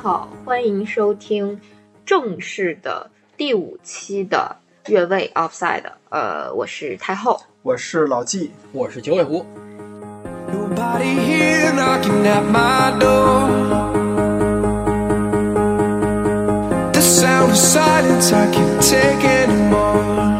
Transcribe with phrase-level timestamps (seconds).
[0.00, 1.60] 好，欢迎收听
[2.06, 4.54] 正式的第五期的
[4.86, 5.82] 越位 Offside。
[6.10, 9.44] 呃，我是太后，我是老纪，我是九尾狐。
[10.52, 13.48] Nobody here knocking at my door.
[16.92, 20.38] The sound of silence I can't take anymore.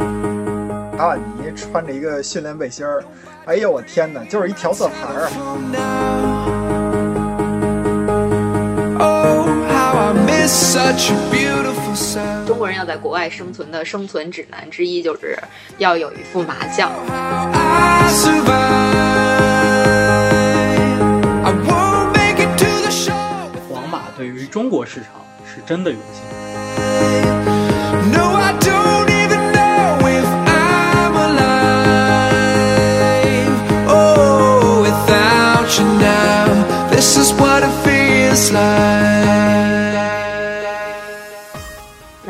[0.97, 3.03] 卡瓦尼穿着一个训练背心儿，
[3.45, 6.58] 哎呦我天哪，就是一调色盘儿啊！
[12.47, 15.39] 中国人要在国外生存的生存指南之一就是
[15.77, 16.91] 要有一副麻将。
[21.45, 23.13] iwon't make it to the show.
[23.69, 25.11] 皇马对于中国市场
[25.45, 26.23] 是真的用心。
[28.13, 31.89] No, I don't even know if I'm alive.
[33.87, 38.88] Oh, without you now, this is what it feels like.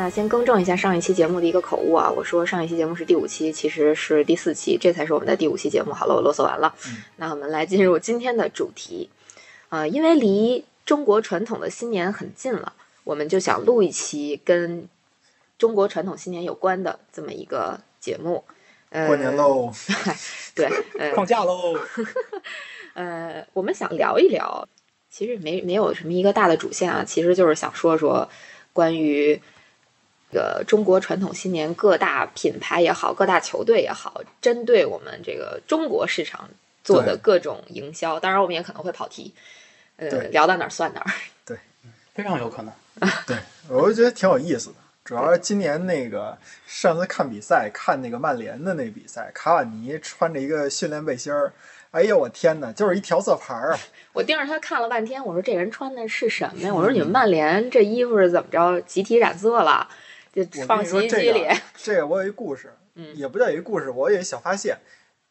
[0.09, 5.93] 那先更正一下上一期节目的一个口误啊，我说上一期节目是第五期，其实是第四期，这才是我们的第五期节目。
[5.93, 6.73] 好了，我啰嗦完了。
[7.17, 9.11] 那我们来进入今天的主题。
[9.69, 14.89] 呃，因为离中国传统的新年很近了，我们就想录一期跟
[15.59, 18.43] 中国传统新年有关的这么一个节目。
[18.89, 19.71] 呃，过年喽，
[20.55, 21.77] 对，呃， 放假喽！
[22.95, 24.67] 呃，我们想聊一聊，
[25.11, 28.27] 其实没没有什么一个大的主线啊，其实就是想说说
[28.73, 29.39] 关于
[30.31, 36.49] 这个中国传统新年各大品牌也好，各大球队也好，针对我们这个中国市场
[36.83, 38.19] 做的各种营销。
[38.19, 39.33] 当然，我们也可能会跑题，
[39.97, 41.11] 呃，聊到哪儿算哪儿。
[41.45, 41.57] 对
[42.13, 42.73] 非常有可能。
[43.25, 43.37] 对，
[43.69, 44.75] 我就觉得挺有意思的。
[45.03, 46.37] 主要是今年那个
[46.67, 51.51] 上次看比赛，看那个曼联的那比赛，卡瓦尼穿着一个训练背心儿，
[51.89, 53.79] 哎呦我天哪，就是一调色盘儿啊！
[54.13, 56.69] 我盯着他看了半天，我说这人穿的是什么呀？
[56.75, 59.89] 我说你们曼联这衣服是怎么着集体染色了？
[60.31, 61.43] 就我放你说这衣机里。
[61.43, 64.77] 个，这个我有一故事，嗯也不叫有一故事，我有一小发现。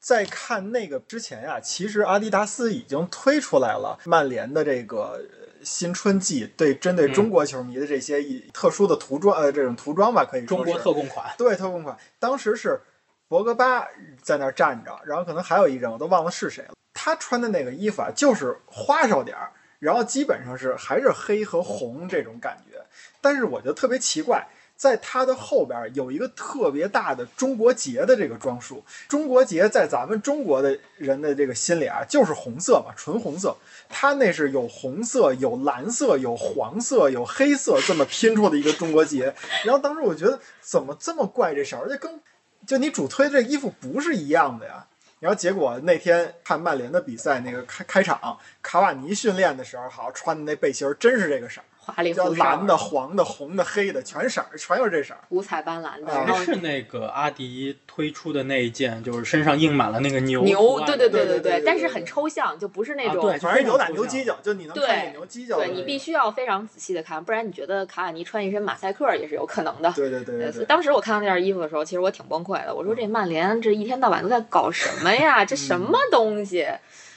[0.00, 11.98] 在看那个之前呀、其实阿迪达斯已经推出来了曼联的这个呃新春季，对针对中国球迷的这些以特殊的涂装，呃，这种涂装吧，可以说中国特供款，对特供款。
[12.20, 12.80] 当时是
[13.26, 13.88] 博格巴
[14.22, 16.74] 在那儿站着，然后可能还有一人，我都忘了是谁了。
[16.94, 19.50] 他穿的那个衣服啊，就是花哨点儿，
[19.80, 22.80] 然后基本上是还是黑和红这种感觉。
[23.20, 24.46] 但是我觉得特别奇怪，
[24.78, 28.82] 在它的后边有一个特别大的中国结的这个装束。
[29.08, 33.56] 中国结在咱们中国的人的这个心里啊，就是红色嘛，纯红色。
[33.88, 39.34] 它那是有红色、有蓝色、有黄色、有黑色这么拼出的一个中国结。
[39.64, 42.20] 然后当时我觉得怎么这么怪这事儿，而且跟
[42.64, 44.86] 就你主推这衣服不是一样的呀。
[45.18, 51.60] 然后结果那天看曼联的比赛，那个开开场，卡瓦尼训练的时候，好穿的那背心儿真是这个色，
[51.92, 56.34] 花里胡哨，蓝的、黄的、红的、黑的，全色儿，全又是这色儿，五彩斑斓的。
[56.36, 59.02] 谁是那个阿迪推出的那一件？
[59.02, 63.22] 就是身上印满了那个牛牛，对对对对对，但是很抽象，就不是那种。
[63.22, 65.56] 对，全是牛仔牛犄角，就你能看见牛犄角。
[65.56, 69.90] 对，你必须要非常仔细的看，不然你觉得卡瓦尼穿一身马赛克也是有可能的。
[69.92, 70.64] 对对对。
[70.66, 72.74] 当时我看到那件衣服的时候，其实我挺崩溃的。
[72.74, 75.44] 我说这曼联这一天到晚都在搞什么呀？
[75.44, 76.66] 这 什么东西，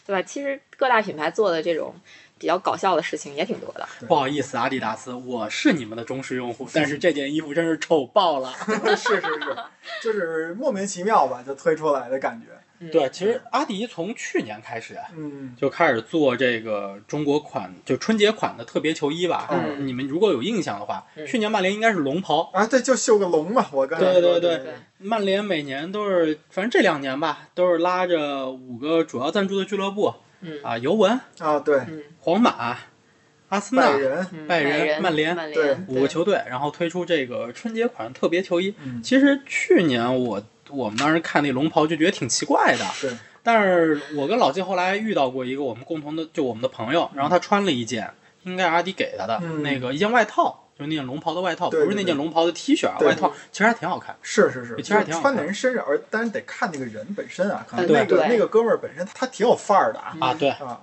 [0.05, 0.21] 对吧？
[0.21, 1.93] 其实各大品牌做的这种。
[2.41, 3.87] 比较搞笑的事情也挺多的。
[4.07, 8.51] 不好意思，阿迪达斯，我是你们的忠实用户，但是这件衣服真是丑爆了。
[8.97, 9.57] 是是是，
[10.01, 12.47] 就是莫名其妙吧，就推出来的感觉。
[12.79, 12.89] 嗯。
[12.89, 19.47] 对，其实阿迪从去年开始啊嗯，就开始做这个中国款，就春节款的特别球衣吧。
[19.51, 19.85] 嗯。
[19.85, 21.27] 你们如果有印象的话，嗯。
[21.27, 24.73] 去年曼联应该是龙袍，啊，对，就绣个龙嘛，我刚才对对对。
[24.97, 30.59] 曼联每年都是，反正这两年吧，都是拉着五个主要赞助的俱乐部嗯。
[30.63, 32.77] 啊，尤文、啊，对，嗯，皇马、
[33.49, 35.75] 阿森纳拜仁，嗯拜仁仁、曼联对。
[35.87, 38.73] 五个球队，然后推出这个春节款特别球衣。
[38.83, 43.11] 嗯，其实去年我我们当时看那龙袍就觉得挺奇怪的，对，
[43.43, 48.09] 但是我跟老季后来遇到过一个我们共同的，就我们的朋友，然后他穿了一件，
[48.43, 49.61] 应该是阿迪给他的、嗯。
[49.61, 54.15] 那个一件外套，就是那件龙袍的外套，对对不是那件龙袍的 T 恤啊，外套其实还挺好看。
[54.21, 60.81] 是是是，其实还挺好穿在人身上，而但是得看那个人本身啊，可能那个那个哥们儿本身他挺有范儿的啊啊，对，啊，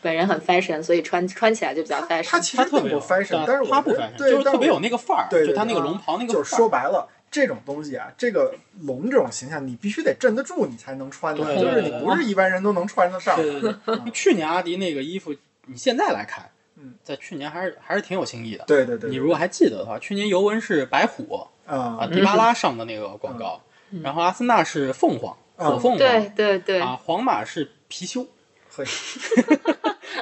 [0.00, 2.28] 本人很 fashion，所以穿穿起来就比较 fashion。
[2.30, 6.54] 他其实他特别有 fashion，但是我他不 fashion，对，就是特别有那个范儿，对对就他那个龙袍那个就是。
[6.54, 13.34] 说白了，这种东西啊，这个龙这种形象，你必须得镇得住，你才能穿的，对就是你不是一般人都能穿得上。
[13.36, 15.34] 对对对，去年阿迪那个衣服，
[15.66, 16.48] 你现在来看，
[16.84, 18.64] 嗯，在去年还是还是挺有新意的。
[18.66, 23.60] 对对对，你如果还记得的话，去年尤文是白虎啊，啊迪巴拉上的那个广告，
[23.90, 28.26] 嗯然后阿森纳是凤凰，嗯火凤凰，对对对，啊，皇马是貔貅，
[28.76, 28.84] 嘿，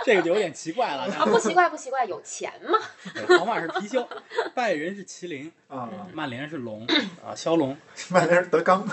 [0.04, 1.04] 这个就有点奇怪了。
[1.14, 2.78] 啊，不奇怪不奇怪，有钱嘛。
[3.38, 4.06] 皇马是貔貅，
[4.54, 6.86] 拜仁是麒麟，啊，曼联是龙
[7.24, 7.76] 啊，骁龙。
[8.10, 8.86] 曼联是德纲，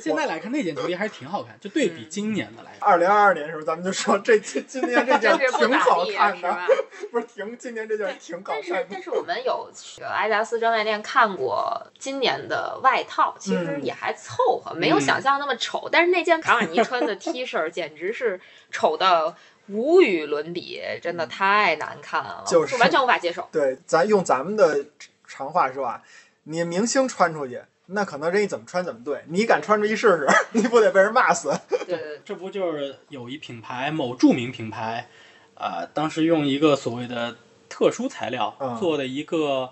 [0.00, 7.06] 现在来看那件球衣还是挺好看，就对比今年的来看，二零二二年的时候，咱们就说这今今年这件挺好看的，是？
[7.10, 9.02] 不是挺今年这件挺好但是看的但。
[9.02, 15.88] 是我们有去阿迪达斯专卖店看过今年的外套，其实嗯也还凑合，没有想象那么丑。
[15.90, 18.40] 但是那件卡瓦尼穿的 T 恤 简直是
[18.70, 19.36] 丑到
[19.68, 23.48] 无与伦比，真的太难看了，就是完全无法接受。
[23.52, 24.84] 对，咱用咱们的
[25.26, 26.02] 长话说啊，
[26.44, 31.52] 你明星穿出去，那可能人家怎么穿怎么对，你敢穿出去试试， 你不得被人骂死？
[31.68, 35.08] 对对对，这不就是有一品牌某著名品牌，
[35.54, 37.36] 啊、当时用一个所谓的
[37.68, 39.70] 特殊材料嗯做的一个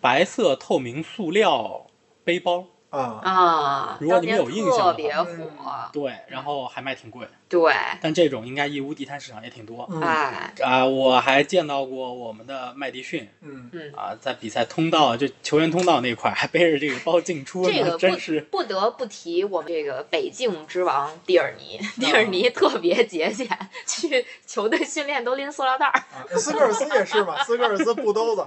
[0.00, 1.86] 白色透明塑料
[2.24, 9.86] 背包，啊，啊，如果你们有印象的话特别火，对，然后还卖挺贵，对，但这种应该义乌地摊市场也挺多。
[9.90, 13.92] 嗯哎，啊，我还见到过我们的麦迪逊嗯，嗯。
[13.92, 23.48] 啊，在比赛通道就球员通道那块儿还背着这个包进出，这个不真是不得不提我们这个北境之王蒂尔尼，蒂尔尼特别节俭，
[23.84, 28.46] 去球队训练都拎塑料袋儿，啊斯科尔斯也是嘛，斯科尔斯布兜子，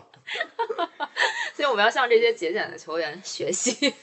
[1.54, 3.94] 所以我们要向这些节俭的球员学习，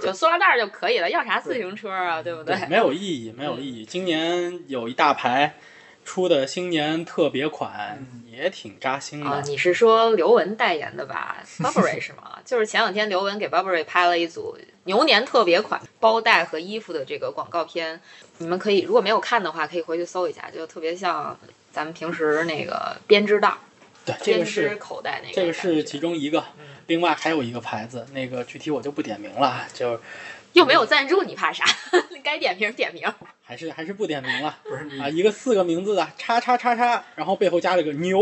[0.00, 2.56] 就塑料袋儿就可以了，要啥自行车啊，对不对？
[2.68, 3.84] 没有意义，没有意义。
[3.84, 5.56] 今年有一大牌
[6.04, 7.98] 出的新年特别款，
[8.30, 9.42] 也挺扎心啊，的。
[9.42, 11.36] 你是说刘雯代言的吧？
[11.58, 12.38] Burberry 是吗？
[12.44, 18.00] 就是前两天刘雯给 Burberry 拍了一组牛年特别款包带和衣服的这个广告片，
[18.38, 21.36] 你们可以如果没有看的话，可以回去搜一下，就特别像
[21.72, 23.58] 咱们平时那个编织袋儿、
[24.04, 25.34] 对，这编织个是口袋那个。
[25.34, 30.00] 这个是其中一个嗯，另外还有一个牌子，那个具体我就不点名了，就
[30.56, 31.66] 又没有赞助，你怕啥？
[32.24, 33.06] 该点名点名。
[33.42, 38.18] 还是还是不点名了不是你啊，一个四个名字的叉叉叉叉，然后背后加了个牛，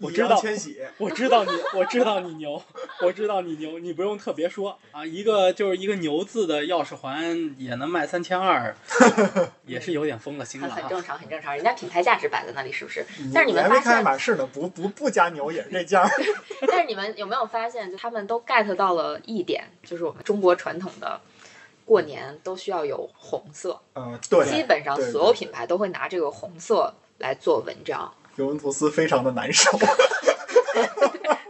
[0.00, 0.40] 我知道。
[0.40, 2.60] 千玺，我知道你，我知道你牛，
[3.02, 5.04] 我知道你牛，你不用特别说啊。
[5.06, 8.74] 一个就是一个牛字的钥匙环也能卖三千二，
[9.66, 10.74] 也是有点疯了心了哈。
[10.76, 13.04] 很很正常，很正常，人家品牌价值摆在那里，是不是？
[13.32, 16.08] 但是你们还没看爱发现，马仕呢，不不不加牛也是这价。
[16.66, 21.20] 但是你们有没有发现，就他们都 get 到了一点，就是我们中国传统的
[21.90, 28.14] 过年都需要有红色，嗯，对，基本上所有品牌都会拿这个红色来做文章。
[28.36, 29.88] 尤文图斯非常的难受，对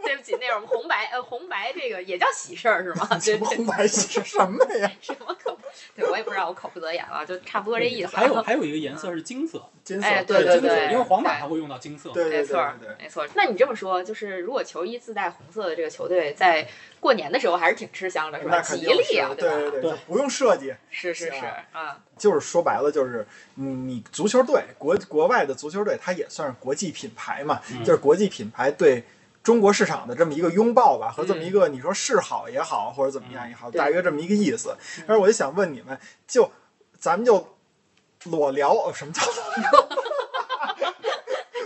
[0.21, 3.07] 不起，那种红白呃红白这个也叫喜事儿是吗？
[3.23, 4.91] 对对，红白喜事什么呀？
[5.01, 5.57] 什么口？
[5.95, 8.15] 对我也不知道，我口不择言了，就差不多这意思。
[8.15, 12.11] 还有还有一个颜色是金色，金色，哎对对金色，对因为皇马对它会用到金色。
[12.11, 13.25] 对没错没错。
[13.35, 16.67] 那你这么说，就是如果球衣自带红色的这个球队，在
[16.99, 18.61] 过年的时候还是挺吃香的，是吧？
[18.61, 19.35] 吉利啊，吧？
[19.35, 23.25] 对对对，对不用设计， 是是是是啊啊，就是说白了，就是
[23.55, 29.03] 你你足球队国国外的足球队，它也算是国际品牌嘛，嗯就是国际品牌对
[29.43, 31.37] 中国市场的这么一个拥抱吧，和这嗯。
[31.37, 34.75] 么一个你说示好也好，或者怎么样也好，大约这么一个意思。
[35.07, 36.51] 但是我就想问你们，就
[36.99, 37.55] 咱们就
[38.25, 39.21] 裸聊，呃什么叫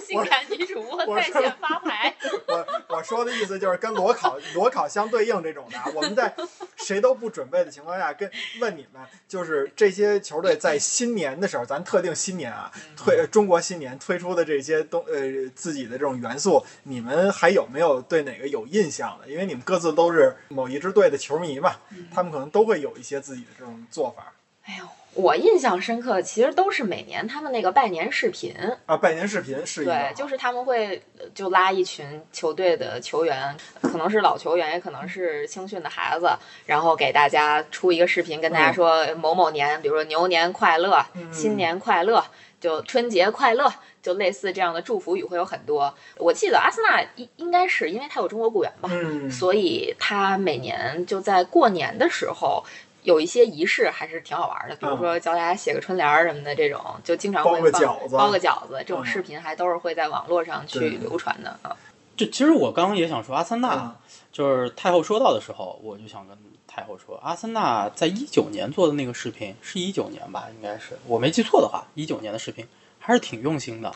[0.06, 0.45] 性感
[1.06, 2.16] 我说在线发牌，
[2.48, 6.34] 我我说的意思就是跟裸考裸考相对应这种的啊，我们在
[6.78, 19.28] 谁都不准备的情况下，跟问你们，就是这些球队在新年的时候，咱特定新年啊，推中国新年推出的这些东呃自己的这种元素，你们还有没有对哪个有印象的？
[19.28, 21.76] 因为你们各自都是某一支队的球迷嘛，
[22.14, 24.34] 他们可能都会有一些自己的这种做法。
[24.64, 28.54] 哎呦，我印象深刻，其实都是每年他们那个拜年视频，
[28.86, 28.98] 啊。
[28.98, 36.30] 拜年视频是一对，就是他们会呃就拉一群球队的球员，可能是老球员，也可能是青训的孩子，
[36.66, 42.24] 然后给大家出一个视频，跟大家说某某年，比如说牛年快乐、嗯新年快乐，
[42.60, 43.74] 就春节快乐。
[44.06, 45.92] 就类似这样的祝福语会有很多。
[46.18, 52.64] 我记得阿森纳应应该是因为他有中国雇员吧，嗯，所以他每年就在过年的时候
[53.06, 54.76] 有一些仪式，还是挺好玩的。
[54.76, 61.76] 比如说教大家写个春联儿什么的，这种就经常会包个饺子包个饺子这种嗯视频，还都是会在网络上去流传的啊。
[62.18, 63.96] 这其实我刚刚也想说，阿森纳啊
[64.32, 72.66] 就是太后说到的时候，我就想跟太后说，阿森纳在一九年做的那个视频是一九年吧，应该是我没记错的话，一九年的视频
[73.00, 73.94] 还是挺用心的。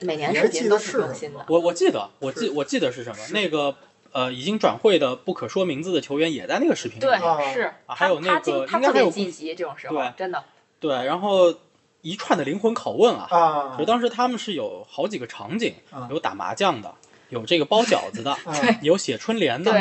[0.00, 1.46] 每年你视频都还记得是挺用心的。
[1.48, 3.16] 我我记得，我记我记得是什么？
[3.30, 3.76] 那个
[4.14, 7.00] 呃，已经转会的不可说名字的球员也在那个视频里。
[7.00, 10.44] 对，啊是啊还有那个应该还有积极，这种时候对真的
[10.78, 11.52] 对，然后
[12.00, 16.94] 一串的灵魂拷问啊，啊就当时他们是有好几个场景啊，有打麻将的，
[17.28, 19.72] 有这个包饺子的， 啊有写春联的，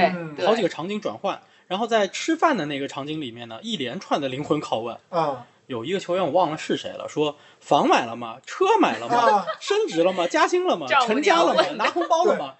[0.45, 1.39] 好几个场景转换。
[1.67, 8.37] 然后在吃饭的那个场景里面呢，一连串的灵魂拷问，啊有一个球员我忘了是谁了，说房买了吗？
[8.45, 9.15] 车买了吗？
[9.15, 10.27] 啊，升职了吗？
[10.27, 10.87] 加薪了吗？
[11.05, 11.63] 成家了吗？
[11.77, 12.55] 拿红包了吗？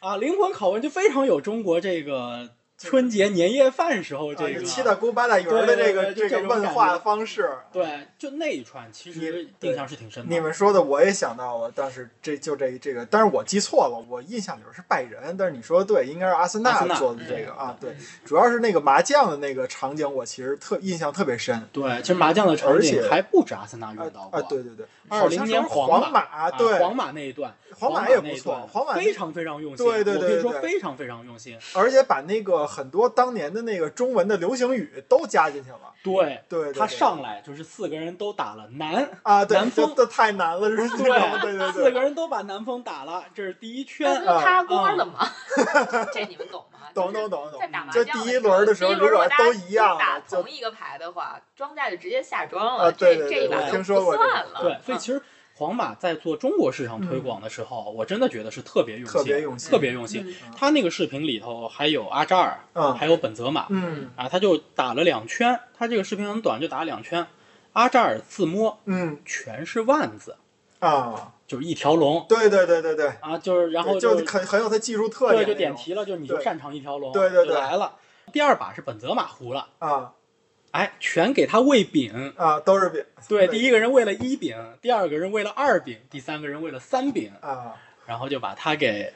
[0.00, 7.50] 啊，灵魂拷问就非常有中国这个春节年夜饭时候这啊，个就七大姑八大姨儿的这个这个问话的方式。
[7.72, 10.32] 对，就那一串其实印象是挺深的。
[10.32, 21.68] 你们说的我也想到了，但是这就这这个，但是我记错了，我印象里边是拜仁，但是你说的对，应该是阿森纳做的这个啊，对，主要是那个麻将的那个场景，我其实特印象特别深。
[21.72, 24.38] 对，其实麻将的场景还不止阿森纳啊遇到过。
[24.38, 29.84] 啊，对对对，20好像是年皇皇马马，对，啊皇马那一段，皇马马也不错皇马非常非常用心。
[29.84, 31.58] 对对对我可以说对非常非常用心。
[31.74, 35.80] 而且把那个很多当年的那个中文的流行语都加进去了。
[36.00, 40.76] 对，对他上来就是四个人都打了南，啊，对，南风这这太难了，是
[41.08, 41.38] 吧？
[41.42, 44.20] 对对对四，个人都把南风打了，这是第一那圈。
[44.20, 45.28] 不就塌锅了吗？
[46.14, 46.78] 这你们懂吗？
[46.94, 47.84] 懂懂懂懂在打。
[47.84, 52.92] 麻就将第一轮的时候，如果都一样打同一个牌的话，庄家就直接下庄啊了。
[52.92, 54.60] 对对对这这一把就我听说过算了。
[54.62, 55.20] 对，所以嗯其实
[55.58, 60.24] 皇马在做中国市场推广的时候，我真的觉得是特别用心，特别用心特别用心。
[60.24, 67.26] 嗯他那个视频里头还有阿扎尔，嗯还有本泽马，嗯啊，他就打了两圈，他这个视频很短，就打了两圈。
[67.72, 70.36] 阿扎尔自摸嗯全是腕子，
[70.78, 77.96] 啊，就是一条龙对对对对对，啊，就是然后就很很有他技术特点对就点题了，就是你就擅长一条龙，对对对来了。
[78.32, 80.12] 第二把是本泽马胡了，啊
[80.78, 82.32] 哎，全给他喂饼。
[82.36, 87.74] 啊，都是饼对，第一个人喂了一饼，第二个人喂了二饼，第三个人喂了三饼，啊，
[88.06, 89.12] 然后就把他给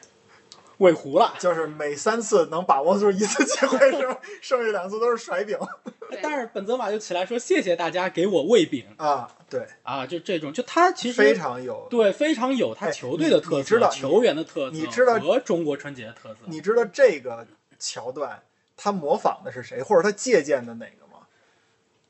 [0.79, 1.35] 喂糊了。
[1.39, 4.19] 就是每三次能把握住一次机会是吧？
[4.43, 5.57] 剩下两次都是甩饼
[6.21, 11.87] 但是本泽马就起来说：“谢谢大家给我喂饼啊，对，啊！”就这种，就他其实非常有。
[11.89, 16.41] 对非常有他哎球队的特色、你你知道球员的特色，你知道和中国春节的特色。
[16.47, 17.47] 你知道这个
[17.79, 18.43] 桥段
[18.77, 21.12] 他模仿的是谁，或者他借鉴的哪个吗？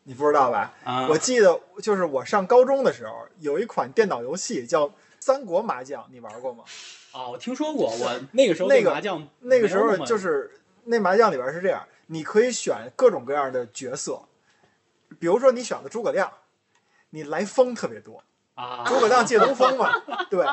[0.05, 0.73] 你不知道吧？
[0.85, 4.89] 啊，我记得就是我上高中的时候，有一款电脑游戏叫
[5.21, 6.65] 《三国麻将》，你玩过吗？
[7.13, 14.21] 啊，我听说过，我那个时候那个麻将那个时候就是那麻将里边是这样，你可以选各种各样的角色，
[15.19, 16.33] 比如说你选的诸葛亮，
[17.11, 18.23] 你来风特别多，
[18.55, 20.45] 啊，诸葛亮借东风嘛， 对。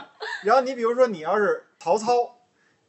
[0.43, 2.37] 然后你比如说你要是曹操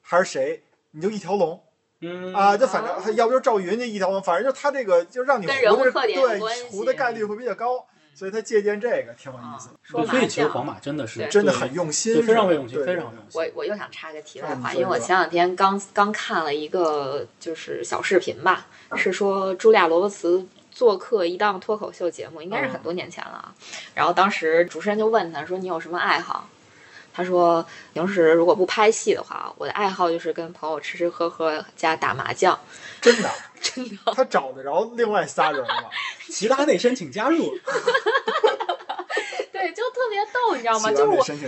[0.03, 1.63] 还是谁，你就一条龙
[2.03, 13.33] 嗯啊，就反正要不就赵云就一条龙，反正就他这个就让你跟人物胡的特点有对关系胡的概率会比较高，所以他借鉴这个挺有意思的，所以其实皇马真的是真的很用心非常用心，非常用心。
[13.35, 18.67] 我我又想插个题外话，因为我前两天刚刚看了一个就是小视频吧，
[18.97, 23.55] 是说茱莉亚·罗伯茨做客一档脱口秀节目，应该是很多年前了啊。
[23.95, 26.49] 然后当时主持人就问他说：“你有什么爱好？”
[27.13, 32.59] 他说：“平时如果不拍戏的话，我的爱好就是跟朋友吃吃喝喝加打麻将。
[33.01, 35.75] 真的， 真的，他找得着另外仨人吗？
[36.29, 37.37] 其他内申请加入，
[39.53, 40.91] 对，就特别逗，你知道吗？
[40.91, 41.05] 就是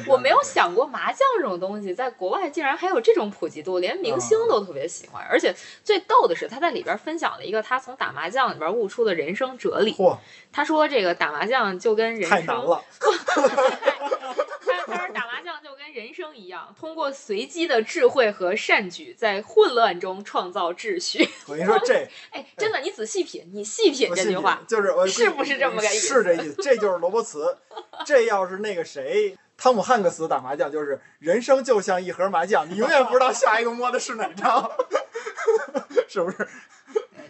[0.07, 5.25] 我我没有想过麻将这种东西在国外竟然还有这种普及度，连明星都特别喜欢。
[5.31, 5.55] 而且
[5.85, 9.95] 最逗的是，他在里边分享了一个他从打麻将里边悟出的人生哲理。
[9.95, 10.17] 嚯，
[10.53, 12.83] 他说这个打麻将就跟人生，太难了，
[14.87, 21.29] 他他说打麻将就跟人生一样，通过随机的智慧和善举，在混乱中创造秩序。
[21.47, 22.09] 我跟你说这。
[22.31, 27.57] 哎，真的，你仔细品，你细品这句话，就是我是不是这么个意思是这意思，这就是罗伯茨。
[28.05, 34.71] 这要是那个谁，汤姆汉克斯打麻将，就是人生就像一盒麻将，你永远不知道下一个摸的是哪张，
[36.09, 36.49] 是不是？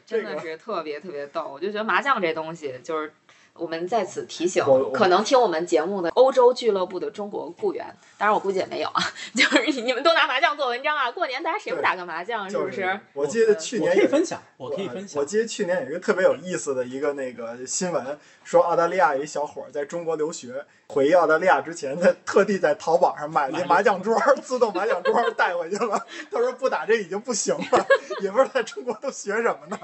[0.05, 1.49] 真的是特别特别逗。
[1.49, 3.13] 我就觉得麻将这东西，就是
[3.55, 7.85] 我们在此提醒可能听我们节目的欧洲俱乐部的中国雇员，
[8.17, 9.03] 当然我估计也没有啊，
[9.37, 12.99] 就是你们都拿麻将做文章啊，过年大家谁不打个麻将，是不是？
[13.13, 15.25] 我记得去年有可以分享，我可以分享我。
[15.25, 26.07] 记得去年有一个特别有意思的一个那个新闻，说澳大利亚一小伙儿在中国留学，回澳大利亚之前，他特地在淘宝上买了一麻将桌儿，自动麻将桌儿带回去了。
[26.33, 27.87] 他说不打这已经不行了，
[28.23, 29.79] 也不知道在中国都学什么呢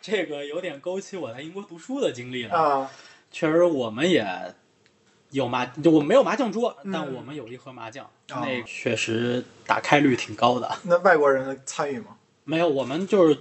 [0.00, 2.58] 这个有点勾起我在英国读书的经历了。
[2.58, 2.90] 啊。
[3.32, 4.24] 确实，我们也
[5.30, 10.70] 有麻，就我们没有麻将桌，嗯但我们有一盒麻将，哦那确实打开率挺高的。
[10.84, 12.16] 那外国人参与吗？
[12.44, 13.38] 没有，我们就是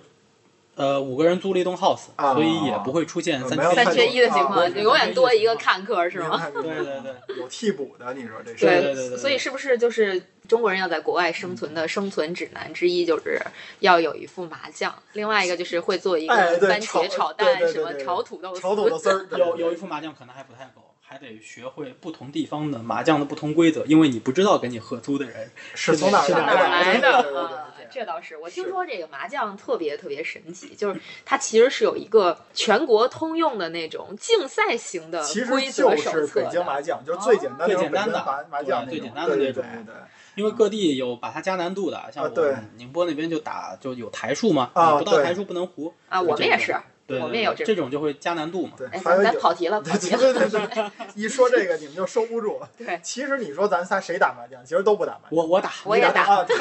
[0.76, 3.58] 呃五个人租了一栋 house，、啊所以也不会出现三
[3.94, 6.50] 缺一的情啊况，对永远多一个看客，是吗？
[6.54, 8.66] 对对对，有替补的，你说这是？
[8.66, 10.22] 对对对对所以是不是就是
[10.52, 13.40] 中国人要在国外生存的生存指南之一，就是
[13.80, 36.66] 要有一副麻将，另外一个就是会做一个番茄炒蛋，什么炒土豆丝，炒土豆丝儿，有有一副麻将可能还不太够，还得学会不同地方的麻将的不同规则，因为你不知道跟你合租的人是从哪儿哪儿来的这倒是，我听说这个麻将特别特别神奇，就是它其实是有一个全国通用的那种竞赛型的规则手册是北京。
[36.66, 39.96] 麻将，就是最简单的最简单的麻麻将最简单的那种对对对。
[40.42, 48.74] 因为各地有把它加难度的，像我啊对们宁波那边就打就有台数嘛，不到台数不能胡啊，我们也是，对，我们也有这这种就会加难度嘛。
[48.76, 50.40] 对，哎，咱跑题了， 跑题对了。
[50.40, 52.68] 对对对，一说这个你们就收不住了。
[52.76, 55.38] 对，其实你说咱仨谁打麻将，其实都不打麻将。
[55.38, 56.44] 我我打，我也打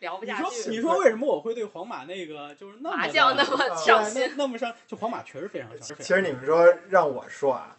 [0.00, 0.70] 聊不下去。
[0.70, 4.72] 你说为什么我会对皇马那个就是那么麻将那么上心，那那么上？
[4.86, 5.96] 就皇马确实非常上心。
[6.00, 7.76] 其实你们说让我说啊，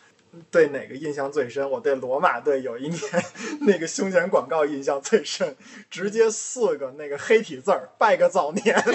[0.52, 1.70] 对哪个印象最深？
[1.70, 3.02] 我对罗马队有一年
[3.62, 5.56] 那个胸前广告印象最深，
[5.90, 8.76] 直接四个那个黑体字儿“拜个早年”，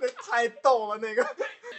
[0.00, 1.26] 那太逗了，那个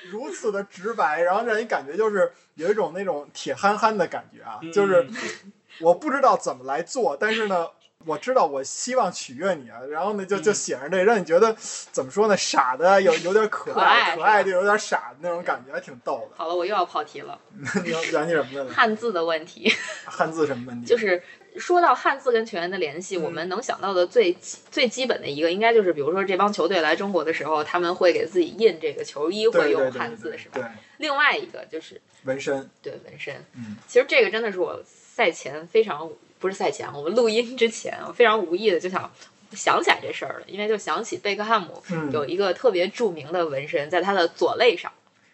[0.09, 7.67] 如此的直白，然后让人感觉就是有一种那种铁憨憨的感觉啊，就是嗯我不知道怎么来做，但是呢。
[8.05, 11.55] 我知道，我希望取悦你啊，然后呢，就就嗯写上这，让你觉得
[11.91, 16.35] 怎么说呢，傻的有有点可可爱爱，可爱就有点傻的那种感觉，还挺逗的。
[16.37, 17.39] 好了，我又要跑题了。
[17.83, 18.71] 你要讲起什么的呢？
[18.73, 19.71] 汉字的问题，
[20.05, 20.87] 汉字什么问题？
[20.87, 21.21] 就是
[21.57, 24.35] 说到汉字跟球员的联系，嗯我们能想到的最
[24.69, 30.59] 最基本的一个，应该就是比如说这帮球队来中国的时候，他们会给自己印这个球衣，会用汉字是吧？
[30.59, 30.63] 对，
[30.97, 36.09] 另外一个就是纹身，对纹身，嗯，其实这个真的是我赛前非常
[36.45, 39.11] 不是赛前，我们录音之前，我非常无意的就想
[39.53, 41.81] 想起来这事儿了，因为就想起贝克汉姆
[42.13, 44.91] 有一个特别著名的纹身，在他的左肋上。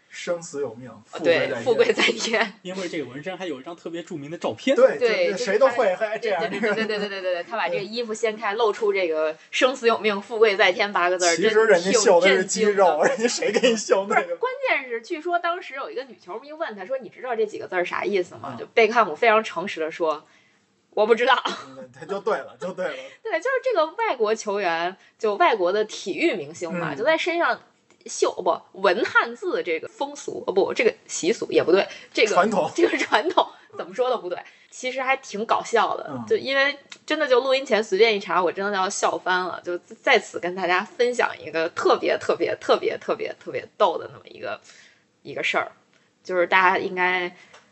[0.08, 0.90] 生死有命，
[1.22, 2.54] 对富贵在天。
[2.62, 4.74] 因为这个纹身还有一张特别著名的照片。
[4.74, 5.94] 对对，谁都会。
[5.96, 6.50] 还，这样。
[6.50, 11.36] 对对对对对对，他把这个衣服掀开，露出这个“生死有命，富贵在天”八个字。
[11.36, 14.38] 其实人家秀的是肌肉，人家谁给你秀那个？
[14.38, 20.26] 关键是，据说当时有一个女球迷问他说：“你知道这几个字啥意思吗？”就贝克汉姆非常诚实的说。
[20.94, 21.36] 我不知道。
[22.08, 22.94] 就对了，就对了。
[23.22, 27.60] ”对，就是这个外国球员，就外国的体育明星嘛，嗯就在身上
[28.06, 34.38] 绣不文汉字这个风俗，哦不，这个习俗也不对，这个传统 这个传统怎么说都不对。
[34.72, 39.62] 其实还挺搞笑的，嗯就因为真的就录音前随便一查，我真的要笑翻了。
[39.64, 44.60] 就在此跟大家分享一个特别特别特别特别特别逗的那么一个
[45.24, 45.72] 一个事儿，
[46.24, 47.24] 就是大家应该，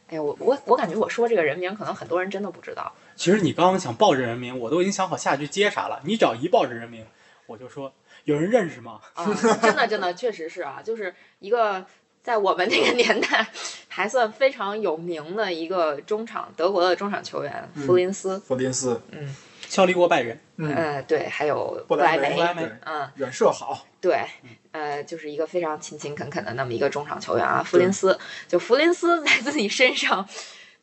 [0.10, 2.94] 哎呀，我我我感觉我说这个人名，可能很多人真的不知道。
[3.20, 6.00] 其实你刚刚想报这人名，我都已经想好下一句接啥了。
[6.06, 7.06] 你只要一报这人名，
[7.48, 9.02] 我就说有人认识吗？
[9.14, 9.26] 啊，
[9.62, 11.86] 真的真的确实是啊， 就是一个
[12.24, 13.46] 在我们那个年代
[13.90, 19.36] 还算非常有名的一个中场，德国的中场球员嗯弗林斯，弗林斯，嗯，
[19.68, 22.40] 效力过拜仁，嗯，呃，对，还有布莱梅，
[22.86, 24.26] 嗯，远射好，对，
[24.72, 28.18] 呃，就是一个非常勤勤恳恳的那么一个中场球员啊，弗林斯。
[28.48, 30.26] 就弗林斯在自己身上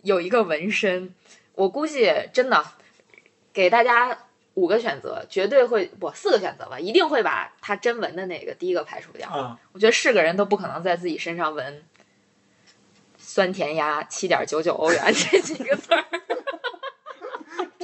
[0.03, 1.14] 有一个纹身，
[1.57, 2.64] 我估计真的
[3.53, 4.16] 给大家
[4.55, 9.29] 五个选择，绝对会不四个选择吧，一定会把他真纹的那个第一个排除掉。
[9.29, 11.83] 啊，我觉得是个人都不可能在自己身上纹
[13.19, 16.05] 酸甜鸭七点九九欧元 这几个字儿。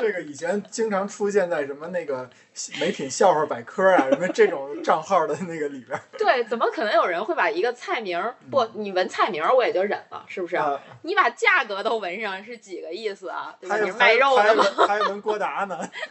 [0.02, 2.28] 这个以前经常出现在什么那个
[2.80, 10.56] 美品笑话百科啊，什么这种 账号的那个里边儿对，怎么可能有人会把一个菜名儿不，你闻菜名儿我也就忍了，是不是？
[10.56, 13.54] 啊，你把价格都闻上是几个意思啊？
[13.60, 13.76] 对吧？
[13.76, 14.64] 还有你是卖肉的吗？
[14.88, 15.78] 还有闻郭达呢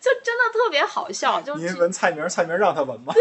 [0.00, 3.12] 就真的特别好笑，就您闻菜名儿，菜名儿让他闻吗？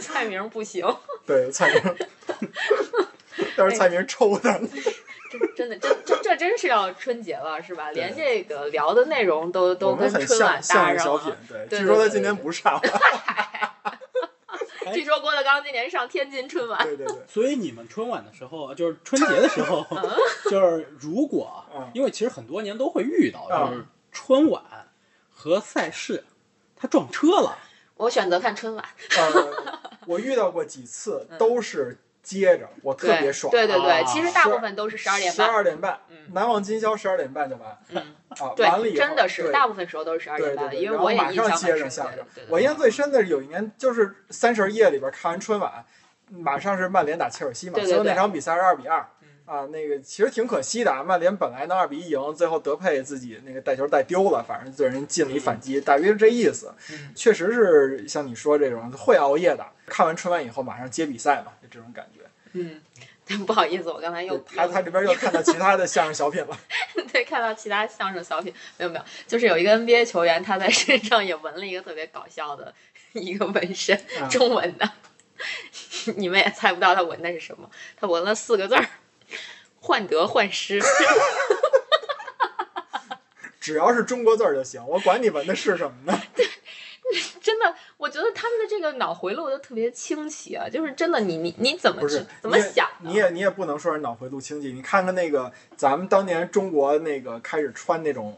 [0.00, 0.84] 菜名不行，
[1.24, 1.96] 对，菜名
[3.64, 4.60] 儿，但是蔡明抽的，
[5.30, 7.90] 这真的这这这真是要春节了是吧？
[7.92, 12.80] 连这个聊的内容都都很跟春晚像搭上相声小品了。，对，据说他今年不上了，
[14.94, 19.86] 据说郭德纲今年上天津春晚，对对对， 所以你们春晚的时候，就是春节的时候，
[20.50, 24.62] 就是如果嗯，因为其实很多年都会遇到，嗯就是春晚
[25.30, 26.24] 和赛事
[26.74, 27.58] 他撞车了。
[27.96, 28.84] 我选择看春晚。
[29.16, 35.52] 呃，我遇到过几次都是接着，我特别爽，对对对，啊其实大部分都是十二点半十。
[35.52, 37.96] 二点半，嗯难忘今宵十二点半就完嗯，
[38.28, 41.56] 啊，完了对，以后真的是对大部分时候都是十二点半，对对对，因为我也然后马上。
[41.56, 42.44] 接着相声对对。
[42.44, 45.82] 对我印象最深的是有一年，就是三十夜里边看完春晚，
[46.28, 49.17] 马上是曼联打切尔西嘛，对对最后那场比赛是二比二嗯。
[49.48, 56.74] 啊，那个其实挺可惜的啊，曼联本来能二比一赢，最后德佩自己那个带球带丢了，反正就人进了一反击，大约是这意思。
[56.90, 62.20] 嗯确实是像你说这种会熬夜的，看完春晚以后马上接比赛嘛，就这种感觉。
[62.52, 62.80] 嗯，
[63.46, 66.58] 不好意思，我刚才又他他这边又看到其他的相声小品了，
[67.12, 72.74] 对，看到其他相声小品，没有没有，就是有一个 NBA 球员，他在身上也纹了一个特别搞笑的
[73.12, 74.90] 一个纹身，啊中文的，
[76.16, 78.86] 你们也猜不到他纹的是什么，他纹了四个字儿：
[79.80, 80.80] 患得患失。
[83.60, 86.18] 只要是中国字儿就行，我管你纹的是什么呢？
[86.34, 86.46] 对
[87.40, 92.02] 真的，我觉得他们的这个脑回路都特别清奇啊，就是真的你，你你怎么
[92.42, 93.08] 怎么想的？
[93.10, 94.72] 你也你也不能说是脑回路清奇。
[94.72, 98.36] 你看看那个咱们当年中国那个开始穿那种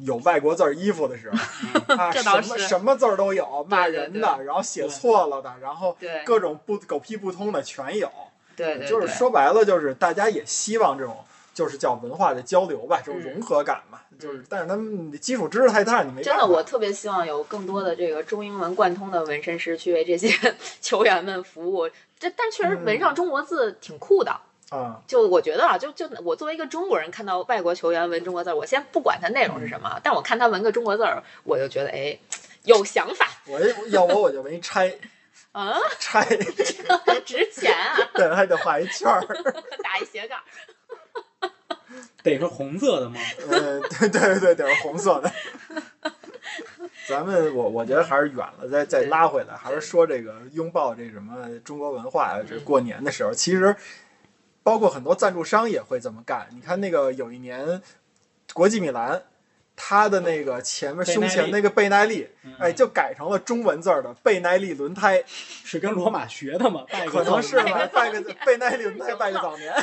[0.00, 1.36] 有外国字儿衣服的时候，
[1.94, 8.10] 啊，什么什么字儿都有，骂人的，然后写错了的，然后各种不狗屁不通的全有。
[8.64, 11.16] 对对，就是说白了，就是大家也希望这种。
[11.52, 20.32] 就是叫文化的交流吧，这种嗯融合感嘛，就是，但是他们基础知识太大，你没真的，我特别希望有更多的这个中英文贯通的纹身师去为这些
[20.80, 21.90] 球员们服务。
[22.18, 24.34] 这但确实纹上中国字挺酷的。
[24.70, 32.16] 啊，就我觉得啊，就就我作为一个中国人，看到外国球员纹中国字儿，我先不管他内容是什么，但我看他纹个中国字儿，我就觉得哎，
[32.62, 34.96] 有想法我要我我就纹一拆
[35.52, 36.24] 啊，拆，
[37.24, 39.20] 值钱啊， 对，还得画一圈儿。
[39.82, 40.38] 打一斜杠。
[42.22, 43.18] 得是红色的吗？
[43.48, 45.32] 呃，对对对对，得是红色的。
[47.08, 52.40] 咱们我我觉得还是远了，再再拉回来，还是说这个拥抱这什么中国文化啊。
[52.46, 53.74] 这过年的时候，其实
[54.62, 56.46] 包括很多赞助商也会这么干。
[56.52, 57.82] 你看那个有一年
[58.52, 59.20] 国际米兰，
[59.82, 66.84] 它的那个前面胸前那个贝耐力，嗯哎，就改成了中文字儿的贝耐力轮胎， 是跟罗马学的吗？
[66.92, 69.72] 拜个可能是吧，拜个 贝耐力轮胎拜个早年。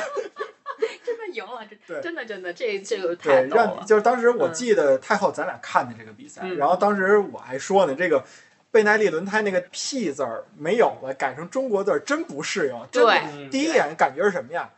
[1.04, 3.86] 真的赢了，对真真的真的，这这个太对，逗了让。
[3.86, 8.22] 就是当时我记得太后咱俩看的这个比赛，嗯然后当时我还说呢，这个
[8.70, 12.74] 贝耐力轮胎那个 P 字儿没有了，改成中国字儿真不适应。
[12.92, 14.70] 真的对嗯第一眼感觉是什么呀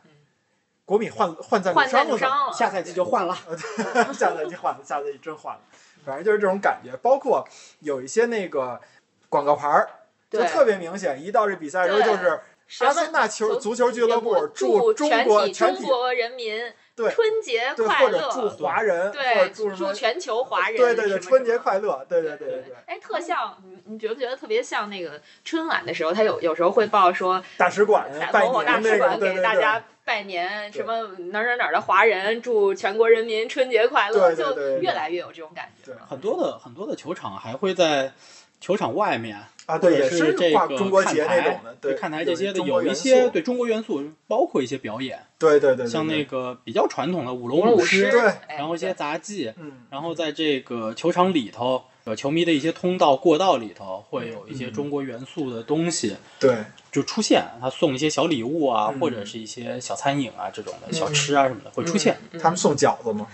[0.91, 3.33] 国米换换赞助换赞商了，助商了，下赛季就换了。
[4.13, 5.61] 下赛季换了，下赛季真换了，
[6.05, 6.97] 反正就是这种感觉。
[6.97, 7.47] 包括
[7.79, 8.77] 有一些那个
[9.29, 9.89] 广告牌儿，
[10.29, 12.41] 就特别明显，一到这比赛的时候就是
[12.83, 16.61] 阿森纳球足球俱乐部祝祝中全体国全体中国人民
[16.95, 22.75] 对春节对，快或者祝乐，华人，或者对，祝祝全球华人，对对对，春节快乐，对对对对对。
[22.85, 31.01] 哎，特像你，你觉不觉得特别像那个春晚的时候，他有有时候会报说大使馆拜某某大使馆给大家拜年，什么
[31.31, 35.95] 哪儿哪儿哪儿的华人祝全国人民春节快乐，就越来越有这种感觉对。
[36.09, 38.11] 很多的很多的球场还会在
[38.61, 56.55] 球场外面，啊，或者对也，是这个中国看节那种台的，对，看台这些的有一些对中国元素，包括一些表演，对对对，像那个比较传统的舞舞龙龙舞狮，对哎然后一些杂技，嗯，然后在这个球场里头，呃，球迷的一些通道、过道里头会有一些嗯中国元素的东西对，
[56.91, 62.15] 就出现，他送一些小礼物啊，嗯或者是一些小餐饮啊这种的小吃啊什么的会出现。
[62.31, 63.27] 嗯他们送饺子吗？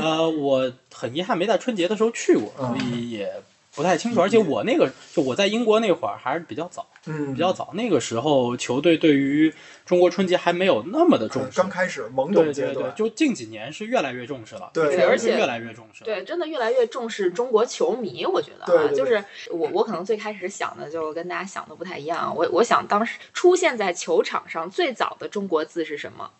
[0.00, 3.30] 呃，我很遗憾没在春节的时候去过，嗯所以也
[3.74, 4.20] 不太清楚。
[4.20, 9.52] 而且我那个就我在英国那会儿还是比较早，嗯，比较早，那个时候球队对于
[9.84, 11.68] 中国春节还没有那么的重视刚。
[11.68, 16.04] 开始懵对对对，懂阶段，就近几年是越来越重视了，对而且越来越重视了。
[16.04, 22.32] 对，真的越来越重视中国球迷，我觉得啊，就是我我可能最开始想的就跟大家想的不太一样。
[22.36, 26.30] 我我想当时出现在球场上最早的中国字是什么？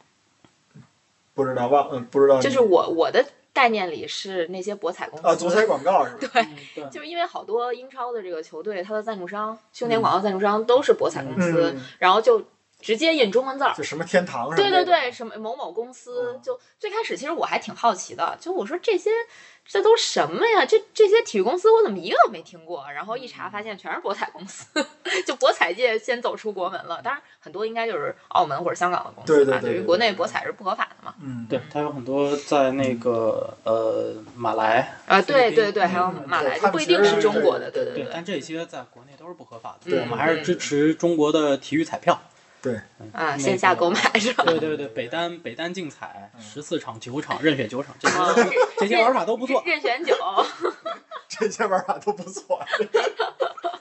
[1.34, 5.26] 不知道忘，嗯，不知道，就是我我的概念里是那些博彩公司。
[5.26, 6.28] 啊，博彩广告是吧？
[6.32, 12.42] 对，嗯对，就是因为好多英超的这个球队，它的赞助商、胸前广告赞助商都是博彩公司，嗯，然后就
[12.80, 13.72] 直接印中文字儿。
[13.74, 19.10] 就什么天堂什么对对，对，什么某某公司嗯，就最开始其实我还挺好奇的，就我说这些
[19.66, 20.64] 这都什么呀？
[20.66, 22.84] 这这些体育公司我怎么一个都没听过？
[22.94, 24.66] 然后一查发现全是博彩公司，
[25.26, 27.00] 就博彩界先走出国门了。
[27.02, 31.14] 当然很多应该就是澳门或者香港的公司吧，对对对对对于国内博彩是不合法的嘛。
[31.20, 39.90] 嗯，对，它有很多在那个呃马来，啊，对对对，还有嗯马来就不一定是中国的，对对，对但这些在国内都是不合法的。
[39.90, 42.20] 对我们还是支持中国的体育彩票。
[42.64, 42.80] 对，
[43.12, 44.42] 啊，线下购买是吧？
[44.48, 49.62] 对对对，北单北单竞彩嗯十四场九场任选九场，这些这些玩法都不错。
[49.66, 50.14] 任选九，
[51.28, 52.56] 这些玩法都不错，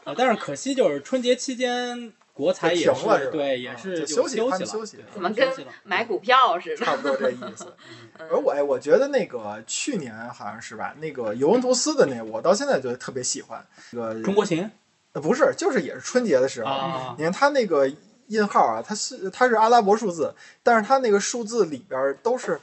[0.04, 6.86] 啊 但是可惜就是春节期间国彩也就停了是吧对，也啊是就就休息休了，休息了怎么跟休息了买股票似的？
[6.86, 7.74] 差不多这意思。
[7.90, 13.66] 嗯而我哎，我觉得那个去年好像是吧，那个尤文图斯的那个，我到现在觉得特别喜欢。
[13.92, 14.70] 那个中国行
[15.14, 17.88] 呃不是，就是也是春节的时候，啊，你看他那个
[18.28, 22.60] 印号啊，它是它是阿拉伯数字，但是它那个数字里边儿都是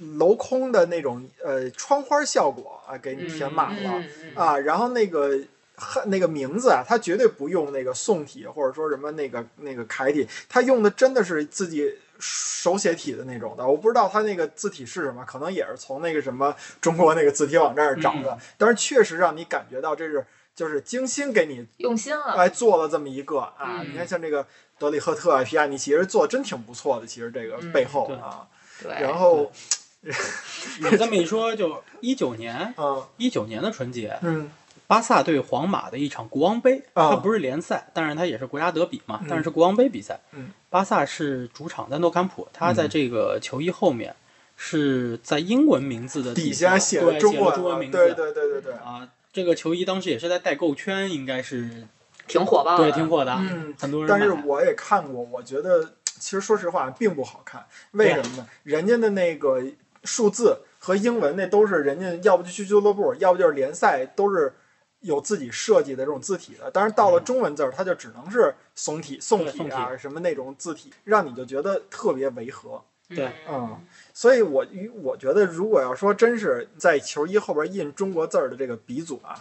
[0.00, 4.58] 镂空的那种呃窗花效果啊，给你填满了、嗯嗯啊。
[4.58, 5.38] 然后那个
[5.76, 11.98] 汉那个名字啊，它绝对不用那个宋体或者说什么那个那个楷体，它用的真的是自己。
[12.20, 20.24] 手写体的那种的，我不知道它那个字体是什么，可能也是从那个什么中国那个字体网站上找的，但是确实让你感觉到这是
[20.54, 22.36] 就是精心给你用心了。
[22.36, 24.46] 哎，做了这么一个啊，嗯你看像这个
[24.78, 27.06] 德里赫特啊、皮亚尼，其实做的真挺不错的。
[27.06, 28.46] 其实这个嗯背后对啊，
[28.82, 29.50] 对，然后
[30.02, 34.50] 你这么一说，就一九年，嗯一九年的春节，嗯
[34.86, 40.20] 巴萨对皇马的一场国王杯，啊它不是联赛，但是它也是国家德比嘛，嗯但是是国王杯比赛。
[40.32, 44.14] 嗯巴萨是主场在诺坎普，他在这个球衣后面
[44.56, 47.96] 是在英文名字的底下下写了中中文名字。
[47.96, 51.86] 对对对对对，啊，这个球衣当时也是在代购圈，应该是
[52.26, 53.74] 挺火爆的，对挺火的，嗯。
[53.80, 57.64] 很多人但是我也看过，我觉得 其实说实话并不好看。
[57.92, 58.46] 为什么呢？
[58.62, 59.62] 人家的那个
[60.04, 64.54] 数字和英文那都是人家要不就去俱乐部，要不就是联赛，都是
[65.00, 66.70] 有自己设计的这种字体的。
[66.70, 72.82] 但是到了中文字儿，它就只能是宋体、宋体啊什么那种字体，让你就觉得特别违和。
[73.08, 73.30] 对。
[73.48, 73.84] 嗯，
[74.14, 74.66] 所以我
[75.02, 79.36] 我觉得，如果要说真是在球衣后边印中国字儿的这个鼻祖啊，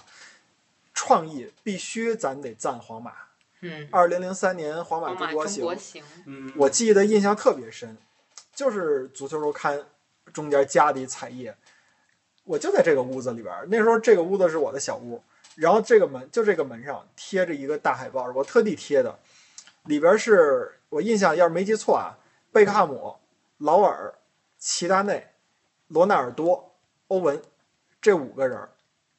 [1.04, 3.12] 创意必须咱得赞皇马。
[3.60, 7.98] 嗯，二零零三年皇马中国行，国行，嗯，我记得印象特别深，
[8.56, 9.84] 就是足球周刊
[10.32, 11.54] 中间加的一彩页，
[12.46, 13.68] 我就在这个屋子里边儿。
[13.70, 15.22] 那时候这个屋子是我的小屋，
[15.56, 19.20] 然后这个门就这个门上贴着一个大海报，我特地贴的，
[19.84, 22.16] 里边是我印象要是没记错啊，
[22.54, 23.18] 贝克汉姆、
[23.58, 24.14] 劳尔、
[24.58, 25.28] 齐达内、
[25.90, 26.72] 罗纳尔多、
[27.10, 27.42] 欧文
[28.02, 28.70] 这五个人儿。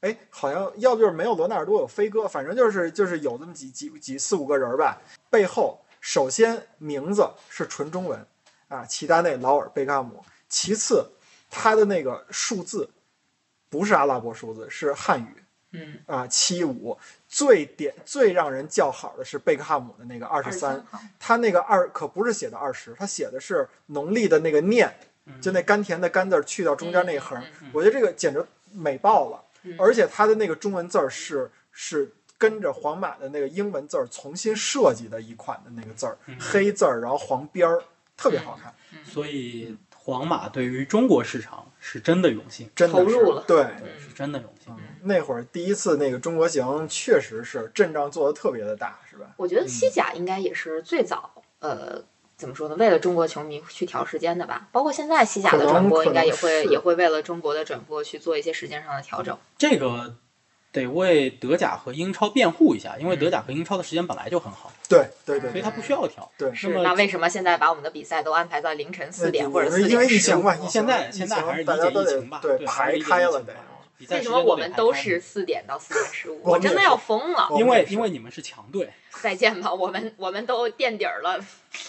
[0.05, 5.01] 哎，好像要不就是没有罗纳尔多，有飞哥，反正就是就是有这么几几几四五个人儿吧。
[5.31, 8.27] 背后首先名字是纯中文
[8.69, 10.23] 啊，齐达内、劳尔、贝克汉姆。
[10.47, 11.11] 其次，
[11.51, 12.90] 他的那个数字
[13.71, 16.99] 不是阿拉伯数字，是汉语嗯，啊，七五。
[17.27, 20.85] 最点最让人叫好的是贝克汉姆的那个二十三，
[21.19, 24.95] 他那个二可不是写的二十，他写的是农历的那个念，
[25.40, 29.43] 就那甘甜的甘字去掉中间那横，我觉得这个简直美爆了。
[29.64, 29.74] 嗯。
[29.79, 36.37] 而且它的那个中文字儿是是跟着皇马的那个英文字儿重新设计的一款的那个字儿，嗯。
[36.38, 37.83] 黑字儿，然后黄边儿，
[38.16, 38.72] 特别好看，
[39.05, 43.44] 所以皇马对于中国市场是真的用心，真的投入了。
[43.48, 43.62] 对。
[43.62, 43.88] 嗯。
[43.98, 44.72] 是真的用心。
[45.03, 49.35] 那会儿第一次那个中国行，确实是阵仗做的特别的大，是吧？
[49.37, 52.03] 我觉得西甲应该也是最早，呃，
[52.37, 52.75] 怎么说呢？
[52.77, 54.68] 为了中国球迷去调时间的吧。
[54.73, 59.38] 包括现在西甲的转播，应该也会也会为了中国的转播去做一些时间上的调整。
[59.57, 60.14] 这个
[60.73, 66.29] 得为德甲和英超辩护一下，因为德甲和英超的时间本来就很好，对对对对所以他不需要调。
[66.37, 66.53] 对。
[66.53, 70.38] 是，那为什么现在把我们的比赛都安排在凌晨四点或者四因为点十五？
[70.38, 73.44] 疫情吧，疫情现在现在还是理情大家都得解疫情吧，对还排是理解开了得疫情吧。
[73.44, 73.74] 比赛
[74.11, 76.40] 为什么我们都是四点到四点十五？
[76.42, 77.48] 我真的要疯了！
[77.59, 81.42] 因为因为你们是强队，再见吧，我们我们都垫底儿了，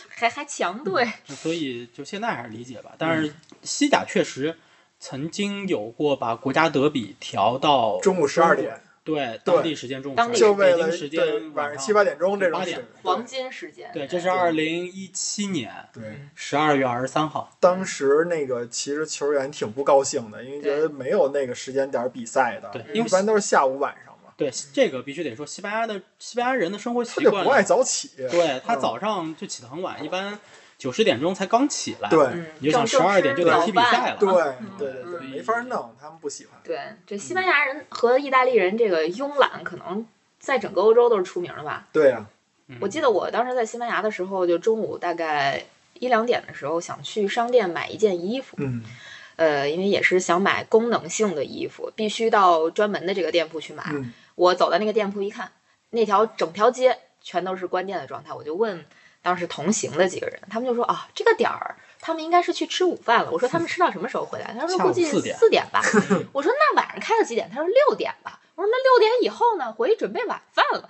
[0.09, 1.05] 还还强队。
[1.25, 2.93] 所以就现在还是理解吧。
[2.97, 4.57] 但是西甲确实
[4.99, 12.59] 曾经有过把国家德比调到中午十二点，对对当地时间中午当地12就为了北京时间上晚上七八点钟这种
[13.03, 13.89] 黄金时间。
[13.93, 16.03] 对，这是二零一七年对。
[16.33, 17.55] 十二月二十三号。
[17.59, 30.39] 当时那个其实球员挺不高兴的，因为觉得没有那个时间点儿比赛的，对因为一般都是下午晚上嘛，对，这个必须得说，西班牙的西班牙人的生活习惯他就不爱早起，对他嗯早上就起得很晚，一般
[30.77, 36.59] 九十点钟才刚起来，对嗯，你就想正12点就踢比赛了对嗯对对对，嗯没法弄，他们不喜欢。
[36.63, 40.05] 对，这西班牙人和意大利人这个慵懒，可能
[40.39, 41.87] 在整个欧洲都是出名的吧。
[41.91, 42.25] 对啊呀，
[42.67, 45.63] 嗯我记得我当时在西班牙的时候，就中午大概
[45.99, 48.83] 一两点的时候，想去商店买一件衣服，嗯
[49.37, 53.83] 呃，因为也是想买功能性的衣服，必须到专门的这个店铺去买。
[53.89, 55.49] 嗯我走到那个店铺一看，
[55.91, 58.83] 那条整条街全都是关店的状态，我就问
[59.25, 63.31] 当时同行的几个人，他们就说啊，这个点儿他们应该是去吃午饭了。
[63.31, 64.53] 我说他们吃到什么时候回来？
[64.53, 65.81] 他说估计四点吧。
[66.31, 67.49] 我说那晚上开到几点？
[67.51, 68.39] 他说六点吧。
[68.53, 69.73] 我说那六点以后呢？
[69.73, 70.87] 回去准备晚饭了。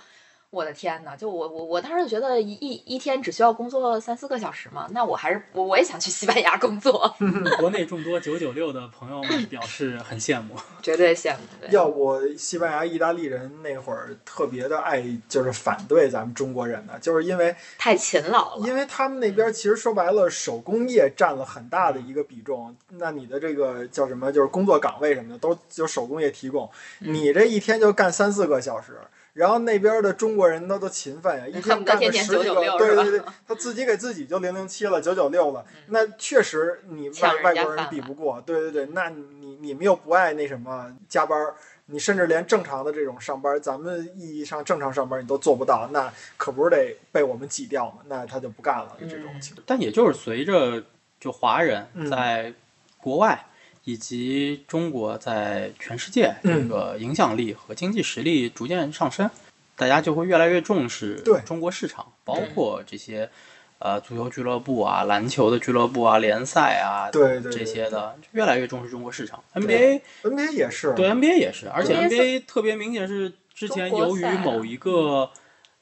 [0.50, 7.14] 我的天呐，就我我我当时就觉得一一一天只需要工作三四个小时嘛，那我还是我我也想去西班牙工作，
[7.58, 10.54] 国内众多九九六的朋友们表示很羡慕。
[10.80, 11.38] 绝对羡慕。
[11.60, 22.74] 对要不西班牙、意大利人那会儿特别的爱，就是反对咱们中国人呢，就是因为太勤劳了，因为他们那边其实说白了，手工业占了很大的一个比重。
[22.90, 26.70] 那你的这个叫什么，就是工作岗位什么的，都就手工业提供。
[27.00, 28.98] 嗯你这一天就干三四个小时，
[29.36, 38.40] 然后那边的中国人都都勤奋呀，一天干十几个，996是吧对对对，他自己给自己就零零七了，九九六了，那确实你外外国人比不过。
[38.40, 41.54] 对对对，那你你们又不爱那什么加班儿。
[41.88, 47.98] 你甚至连正常的这种上班，咱们意义上正常上班你都做不到，那可不是得被我们挤掉吗？
[48.08, 49.62] 那他就不干了，这种嗯情况。
[49.64, 50.82] 但也就是随着
[51.20, 52.52] 就华人嗯在
[52.98, 53.46] 国外
[53.86, 56.68] 以及中国在全世界这嗯。
[56.68, 59.30] 个影响力和经济实力逐渐上升，
[59.76, 63.30] 大家就会越来越重视中国市场，包括这些
[63.78, 69.40] 呃足球俱乐部啊、篮球的俱乐部啊、联赛啊，对这些的越来越重视中国市场。
[69.54, 75.30] NBA NBA 也是，对 NBA 也是，而且 NBA 特别明显是之前由于某一个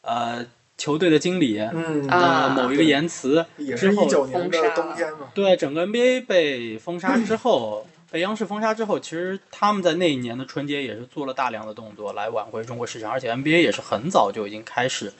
[0.02, 0.44] 呃
[0.76, 15.12] 球队的经理嗯啊的某一个言辞也是年的冬天嘛，对整个 NBA 被封杀之 后，被央视封杀之后，其实他们在那一年的春节也是做了大量的动作来挽回中国市场，而且 NBA 也是很早就已经开始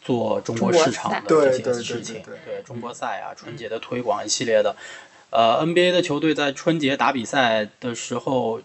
[0.00, 4.76] 做中国市场的这些对对对事情，对对中国赛啊、春节的推广一系列的。
[5.30, 8.60] 呃，NBA 的球队在春节打比赛的时候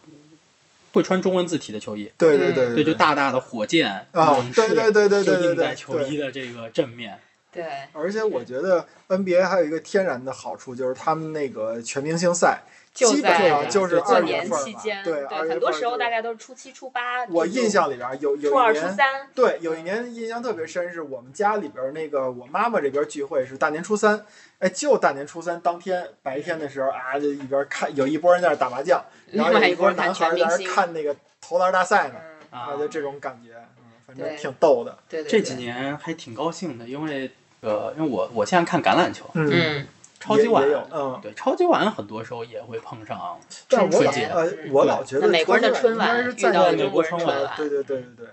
[0.93, 7.17] 会穿中文字体的球衣，对对对对，就大大的火箭啊勇士对对对对对就对对印在球衣的这个正面。
[7.51, 17.25] 对，而且我觉得 NBA 还有一个天然的好处，就是他们那个全明星赛就基本在上就是过二月年期间，对，二月很多时候大概都是初七、初八。
[17.27, 24.25] 我印象里边有有、一年，初三，对，有一年印象特别深，是我们家里边那个我妈妈这边聚会是大年初三，
[24.59, 29.01] 哎，就大年初三当天白天的时候啊，就一边看有一波人在那儿打麻将，
[29.31, 32.15] 然后有一波男孩在那儿看那个投篮大赛呢，
[32.51, 39.87] 嗯，啊啊，就这种感觉，嗯，反正挺逗的，对对，这几年还挺高兴的，因为呃，因为我我现在看橄榄球，嗯，嗯，
[40.21, 44.25] 超级碗嗯，对超级碗很多时候也会碰上但我老春节。
[44.27, 48.27] 呃，我老觉得美国人的春晚是在遇到美美国春晚对对对对对，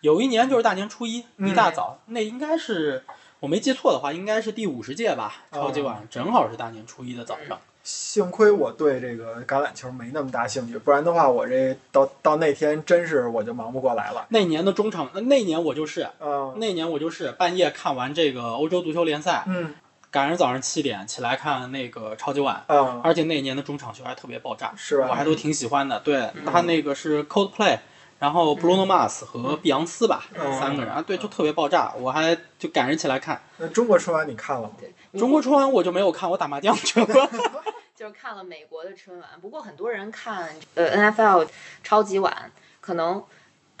[0.00, 3.04] 有一年就是大年初一嗯一大早，那应该是
[3.38, 7.58] 我没记错的话，应该是第五十届吧，哦超级碗正好是大年初一的早上。
[7.82, 14.26] 幸亏我对这个橄榄球没那么大兴趣，不然的话，我这到到那天真是我就忙不过来了。
[14.28, 19.74] 那年的中场，呃那年我就是嗯那年我就是半夜看完这个欧洲足球联赛，嗯
[20.10, 26.00] 赶上早上七点起来看那个超级碗，嗯，而且那年的中场秀还特别爆炸，是吧我还都挺喜欢的。
[26.00, 27.78] 对他那个是 Coldplay，
[28.18, 33.40] 然后 Bruno Mars 和碧昂斯吧，嗯三个人啊，对，就特别爆炸，我还就赶着起来看。
[33.58, 34.74] 那中国春晚你看了吗？
[35.18, 37.06] 中国春晚我就没有看，我打麻将去了。
[37.94, 41.46] 就是看了美国的春晚，不过很多人看呃 NFL
[41.84, 43.22] 超级碗，可能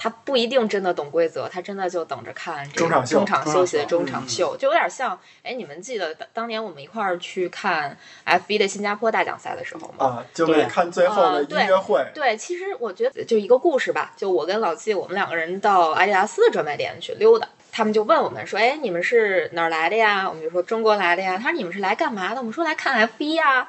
[0.02, 10.06] 他不一定真的懂规则，他真的就等着看中场秀中场休息的中中场秀，就有点像哎，你们记得当当年我们一块儿去看 F 一的新加坡大奖赛的时候吗？
[10.06, 12.02] 啊，就为对看最后的音乐会。
[12.14, 20.26] 对，其实我觉得就一个故事吧，就我跟老季，我们两个人到阿迪达斯的专卖店去溜达，他们就问我们说，哎，你们是哪儿来的呀？
[20.26, 21.36] 我们就说中国来的呀。
[21.36, 22.36] 他说你们是来干嘛的？
[22.38, 23.68] 我们说来看 F 一呀。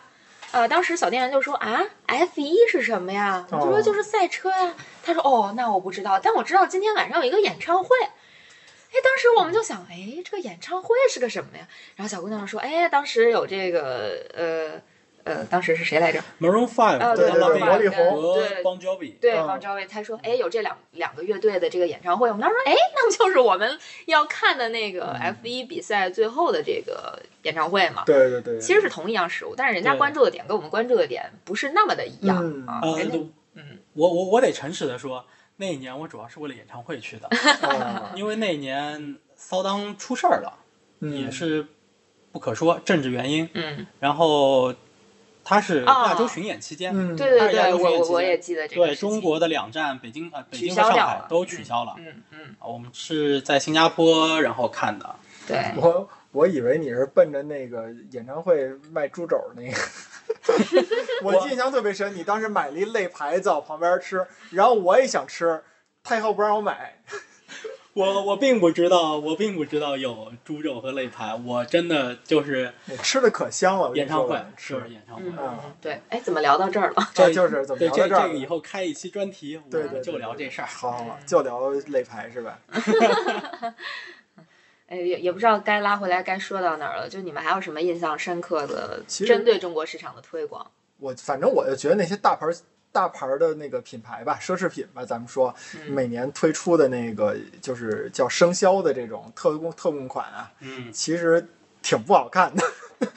[0.51, 3.47] 呃，当时小店员就说啊，F 一是什么呀？
[3.51, 4.73] 我就说哦就是赛车呀。
[5.01, 7.89] 他说哦，那我不知道，但我知道今天晚上有一个演唱会。
[8.03, 11.65] 哎，当时我们就想，哎，这个演唱会是个什么呀？
[11.95, 14.81] 然后小姑娘说，哎，当时有这个，呃，
[15.23, 18.63] 呃，当时是谁来着？Maroon Five 啊对对对魔力红和对。
[18.63, 19.47] Bon Jovi，对，嗯。
[19.47, 28.03] 方昭卫，他说，哎，有这两两个乐队的这个演唱会，我们当时说，哎，那不就是我们要看的那个 F 一比赛最后的这个演唱会吗？
[28.05, 32.79] 对对对，其实是同一样事物，但是人家关注的点跟我们关注的点不是那么的一样嗯啊。
[32.83, 32.99] 呃，
[33.55, 35.25] 嗯，我我我得诚实的说，
[35.57, 37.27] 那一年我主要是为了演唱会去的，
[37.67, 40.53] 啊因为那一年骚当出事儿了，
[40.99, 41.15] 嗯。
[41.15, 41.65] 也是
[42.31, 44.73] 不可说政治原因，嗯，然后
[45.43, 51.95] 他是哦亚洲巡演期间，嗯，对对对，我我我也记得这个对中国的两站，北京呃北京和上海都取消了。
[51.97, 55.15] 嗯嗯，啊我们是在新加坡然后看的，
[55.47, 59.77] 对，我我以为你是奔着那个演唱会卖猪肘那个。
[61.23, 65.61] 我印象特别深，你当时买了一肋排在我旁边吃，然后我也想吃，
[66.03, 67.01] 太后不让我买。
[67.93, 72.73] 我我并不知道，我并不知道有猪肉和肋排，我真的就是
[73.03, 74.75] 吃的可香了，演唱会是。
[74.89, 75.23] 演唱会。
[75.81, 77.03] 对，哎，怎么聊到这儿了？
[77.13, 80.67] 这就是怎么聊到这儿这个以后开一期专题，我对对，就聊这事儿。
[80.67, 82.59] 好 好好，就聊肋排是吧？
[84.87, 87.09] 哎，也也不知道该拉回来该说到哪儿了。
[87.09, 90.65] 就你们还有什么印象深刻的针对中国市场的推广？
[90.99, 92.53] 我反正我就觉得那些大牌儿
[92.91, 101.47] 大牌儿的那个品牌吧，奢侈品吧，咱们说嗯每年推出的那个就是叫生肖的这种特供特供款啊，嗯，其实
[101.81, 102.63] 挺不好看的。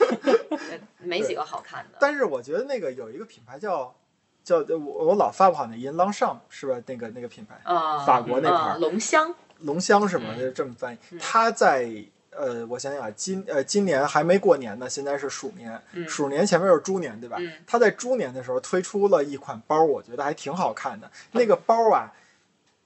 [0.70, 1.98] 呃没几个好看的。
[2.00, 3.94] 但是我觉得那个有一个品牌叫
[4.42, 6.80] 叫我我老发不好那音，浪尚是吧？
[6.86, 10.30] 那个那个品牌，啊，法国那牌龙香，龙香是吗？
[10.36, 11.18] 嗯就这么翻译嗯。
[11.18, 11.90] 它在
[12.36, 17.36] 呃，我想想啊，今呃今年还没过年呢，现在是鼠年，嗯鼠年前面是猪年，对吧？
[17.40, 21.10] 嗯它在猪年的时候推出了一款包，我觉得还挺好看的。
[21.32, 22.12] 那个包啊，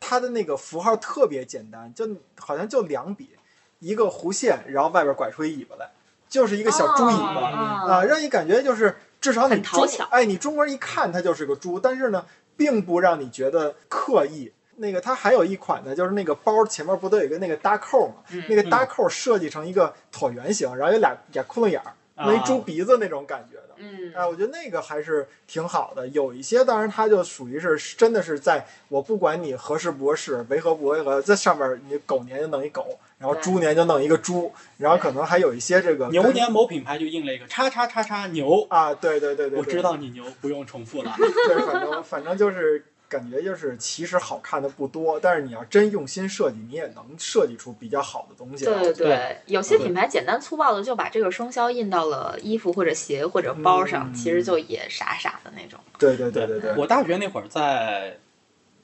[0.01, 3.31] 它的那个符号特别简单，就好像就两笔，
[3.79, 5.91] 一个弧线，然后外边拐出一尾巴来，
[6.29, 12.27] 就是一个小猪尾巴、哦啊，让你感觉就是至少你中很讨巧哎，你中国人一看它就是个猪，但是呢，
[12.57, 14.53] 并不让你觉得刻意。
[14.79, 18.15] 那个它还有一款呢，就是那个包前面不都有一个那个搭扣嘛？
[18.31, 21.93] 嗯那个搭扣设计成一个椭圆形，然后有俩俩窟窿眼儿，
[22.25, 23.63] 弄一猪鼻子那种感觉的。
[23.81, 26.09] 嗯哎，我觉得那个还是挺好的。
[26.09, 41.15] 有一些当然它就属于是真的是在我不管你合适不合适，违和不违和，在上面你狗年就弄一狗，然后猪年就弄一个猪，然后可能还有一些这个牛年某品牌就印了一个叉叉叉叉牛，啊，对对对对，对我知道你牛，不用重复了。
[41.17, 48.83] 对，反正反正就是感觉就是其实好看的不多，但是你要真用心设计，你也能设计出比较好的东西来。
[48.83, 55.81] 对对有些品牌简单粗暴的就把这个生肖印到了衣服或者鞋或者包上，嗯其实就也傻傻的那种。
[55.99, 58.17] 对对对对对，我大学那会儿在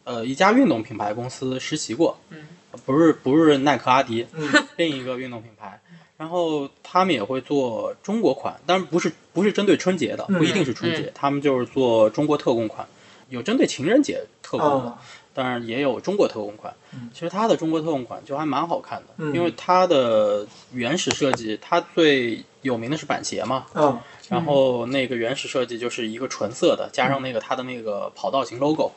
[0.04, 2.46] 呃一家运动品牌公司实习过，嗯，
[2.86, 4.48] 不是不是耐克、阿迪，嗯。
[4.76, 5.80] 另一个运动品牌。
[6.16, 12.86] 然后他们也会做中国款，但是不是不是针对春节的，嗯不一定是春节，他们就是做中国特供款，
[13.28, 14.98] 有针对情人节特供的，啊，
[15.32, 17.10] 当然也有中国特供款嗯。
[17.12, 23.98] 其实它的中国特供款就还蛮好看的，嗯因为它的原始设计，它最有名的是板鞋嘛，嗯
[24.28, 28.92] 然后那个原始设计就是一个纯色的，加上那个它的那个跑道型 logo，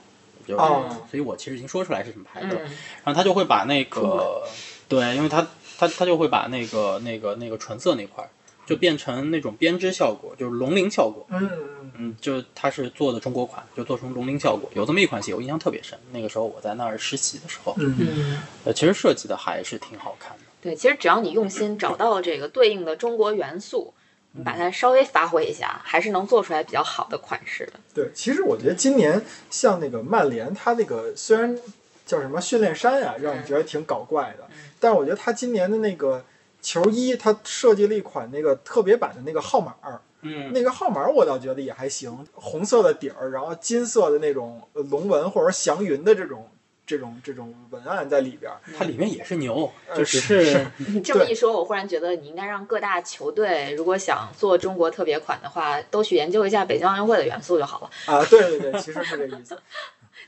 [0.47, 2.61] 就是，哦所以我其实已经说出来是什么牌子了。
[2.63, 2.71] 嗯
[3.03, 4.43] 然后他就会把那个，
[4.88, 5.45] 对，因为他
[5.78, 8.30] 他他就会把那个那个那个纯色那块儿，
[8.65, 11.25] 就变成那种编织效果，就是龙鳞效果。
[11.30, 11.49] 嗯
[11.98, 14.70] 嗯嗯，就它是做的中国款，就做成龙鳞效果。
[14.74, 15.98] 有这么一款鞋，我印象特别深。
[16.12, 20.43] 那个时候我在那儿实习的时候，嗯嗯，呃，其实设计的还是挺好看的。
[20.62, 23.93] 对，其实只要你用心找到这个对应的中国元素，
[24.34, 27.74] 你把它稍微发挥一下，还是能做出来比较好的款式的。
[27.93, 31.58] 对，其实我觉得今年像那个曼联，它那个虽然
[32.06, 34.48] 叫什么训练衫呀、让你觉得挺搞怪的，
[34.80, 36.24] 但是我觉得它今年的那个
[36.62, 46.49] 球衣，它设计了一款那个特别版的那个号码儿，嗯，那个号码我倒觉得也还行，红色的底儿，然后金色的那种呃龙纹或者祥云的这种
[46.86, 48.57] 这种这种文案在里边儿。
[48.78, 57.89] 它里面也是牛，呃就只是是 你这么一说，我忽然觉得你应该让各大球队，如果想做中国特别款的话，都去研究一下北京奥运会的元素就好了。
[58.05, 59.57] 啊，对对对，其实是这意思。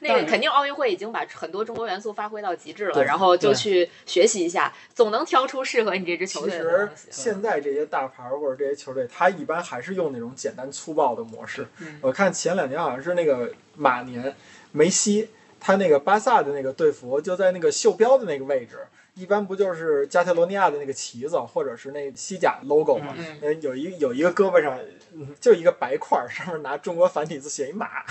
[0.02, 7.08] 那个肯定奥运会已经把很多中国元素发挥到极致了，然后就去学习一下，总能挑出适合你这支球其实队的东西。
[7.12, 11.68] 现在这些大牌儿或者这些球队，他一般还是用那种简单粗暴的模式。
[11.80, 14.36] 嗯我看前两年好像是那个马年，
[14.72, 15.30] 梅西
[15.60, 18.78] 他那个巴萨的那个队服就在那个袖标的那个位置，
[19.16, 23.14] 一般不就是加泰罗尼亚的那个旗子或者是那西甲 logo 嘛？
[23.18, 24.80] 嗯呃有一有一个胳膊上
[25.14, 27.88] 嗯就一个白块儿，上面拿中国繁体字写一马。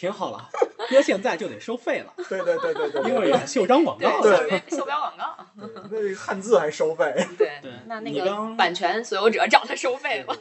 [0.00, 0.48] 挺好了。
[0.88, 4.22] 搁现在就得收费了，对对对对对，因为有袖章广告。
[4.22, 5.46] 对袖标袖标广告，
[5.90, 7.14] 那汉字还收费。
[7.36, 10.34] 对对那那个版权所有者找他收费吧。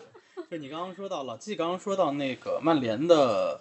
[0.49, 3.60] 就你刚刚说到老季刚刚说到那个曼联的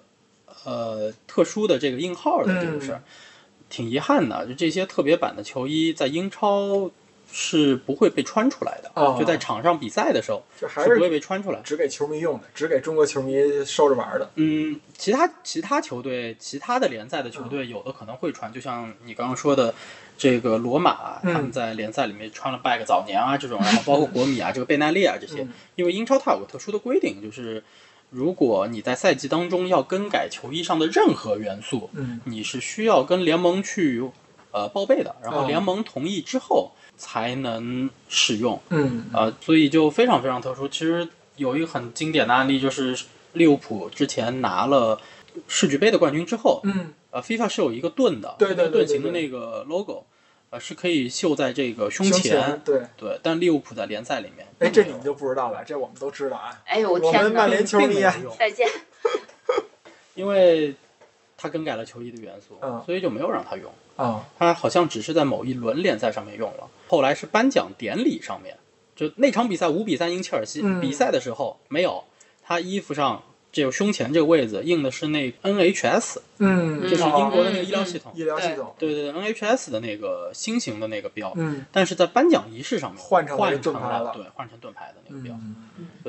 [0.64, 3.02] 呃特殊的这个印号的这个事儿，
[3.68, 4.46] 挺遗憾的。
[4.46, 6.88] 就这些特别版的球衣在英超
[7.30, 11.60] 是不会被穿出来的，哦就在场上比赛的时候就还是不会被穿出来。
[11.62, 14.30] 只给球迷用的，只给中国球迷收着玩儿的。
[14.36, 19.74] 嗯，其他其他球队、其他的联赛的球队，有的可能会穿，就像你刚刚说的，
[20.16, 21.34] 这个罗马嗯。
[21.34, 27.62] 他们在联赛里面穿了拜个早年啊这种，然后包括国米啊、 这个贝奈利啊这些嗯，因为英超它有个特殊的规定，就是
[28.10, 32.20] 如果你在赛季当中要更改球衣上的任何元素，嗯。
[32.24, 34.02] 你是需要跟联盟去
[34.50, 38.60] 呃报备的，然后哦联盟同意之后才能使用。
[38.68, 40.68] 嗯呃，所以就非常非常特殊。
[40.68, 45.00] 其实有一个很经典的案例，就是利物浦之前拿了
[45.46, 50.04] 世俱杯的冠军之后，嗯呃，FIFA 是有一个盾的，对对对盾形的那个 logo，
[50.50, 52.60] 呃，是可以绣在这个胸胸前。
[52.64, 56.50] 对，对，但利物浦在联赛里面，哎，这你们就不知道了，这我们都知道啊。
[56.66, 57.50] 哎呦我我天哪们曼！
[57.50, 58.68] 联球迷啊再见。
[60.16, 60.74] 因为
[61.36, 63.72] 他更改了球衣的元素，嗯所以就没有让他用。
[63.94, 68.56] 啊他好像只是在某一轮联赛上面用了，后来是颁奖典礼上面，
[68.96, 70.80] 就那场比赛五比三赢切尔西，嗯。
[70.80, 72.02] 比赛的时候没有，
[72.42, 78.74] 他衣服上这个胸前这个位置印的是那 NHS，嗯，这是英国的那个医疗系统，医疗系统。
[78.78, 85.34] 对对对，NHS 的那个新型的那个标，嗯但是在颁奖仪式上面换成了换成盾牌了对，换成盾牌的那个标。
[85.34, 85.56] 嗯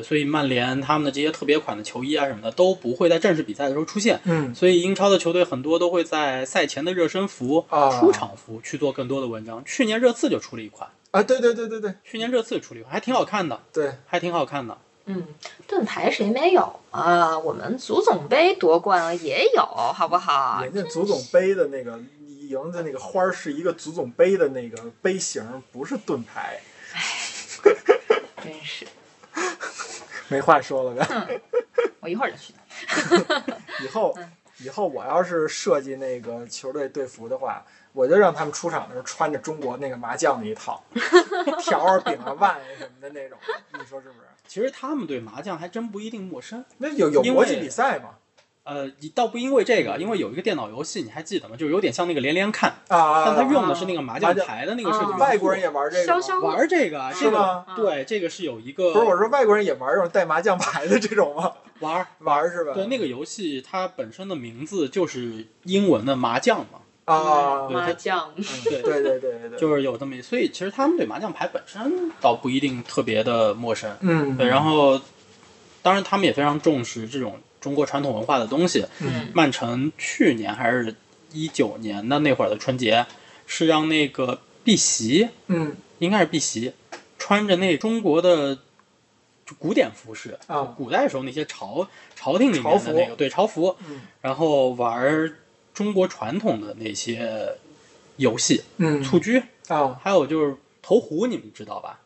[0.04, 9.62] 所以曼联他们的这些特别款的球衣啊什么的都不会在正式比赛的时候出现，嗯所以英超的球队很多都会在赛前的热身服、啊出场服去做更多的文章。
[9.66, 14.78] 去年热刺就出了一款，啊，对对对对对去年热刺出了一款，还挺好看的，对，还挺好看的。
[15.12, 15.26] 嗯，
[15.68, 17.38] 盾牌谁没有啊？
[17.40, 20.62] 我们足总杯夺冠了也有，好不好？
[20.62, 22.00] 人家足总杯的那个
[22.48, 26.60] 赢的那个花儿是一个足总杯的那个杯型，不是盾牌。
[28.44, 28.86] 真是，
[30.30, 31.42] 没话说了呗。
[32.02, 32.54] 我一会儿就去。
[33.84, 34.16] 以后
[34.60, 40.84] 以后我要是设计那个球队队服的话，我就让他们出场的时候穿着中国那个麻将那一套，
[41.62, 43.40] 条儿、饼啊、 腕什么的那种，
[43.74, 44.29] 你说是不是？
[44.50, 46.66] 其实他们对麻将还真不一定陌生。
[46.80, 48.16] 那有有因为国际比赛嘛？
[48.64, 51.56] 呃，倒不因为这个，因为有一个电脑游戏，你还记得吗？
[51.56, 55.18] 就是有点像那个连连看，啊，但它用的是那个麻将牌的那个设计啊。
[55.18, 56.06] 外国人也玩这个？
[56.06, 61.54] 消消玩这个，这是吗个对，这个是有一个不是，我说外国人也玩这种带麻将牌的这种吗？
[61.80, 62.06] 玩。
[62.20, 62.74] 玩是吧？
[62.74, 66.82] 对，那个游戏它本身的名字就是英文的麻将嘛，
[67.14, 69.50] 啊，麻将，对 对对对对。
[69.50, 73.96] 对，就是有这么一，所以其实他们对麻将牌本身倒不一定特别的陌生。
[74.02, 75.00] 嗯，对，然后
[75.82, 78.86] 当然他们也非常重视这种中国传统文化的东西。
[79.00, 79.30] 嗯。
[79.34, 80.96] 曼城去年还是
[81.32, 83.06] 一九年的那会儿的春节，
[83.48, 85.76] 是让那个碧玺，嗯。
[86.00, 86.72] 应该是碧玺，
[87.18, 88.56] 穿着那中国的
[89.46, 91.86] 就古典服饰，啊古代时候那些朝
[92.16, 94.02] 朝廷里朝服面的那个对朝服，嗯。
[94.22, 95.34] 然后玩
[95.80, 97.56] 中国传统的那些
[98.18, 102.02] 游戏，嗯蹴鞠，啊，还有就是投壶，你们知道吧？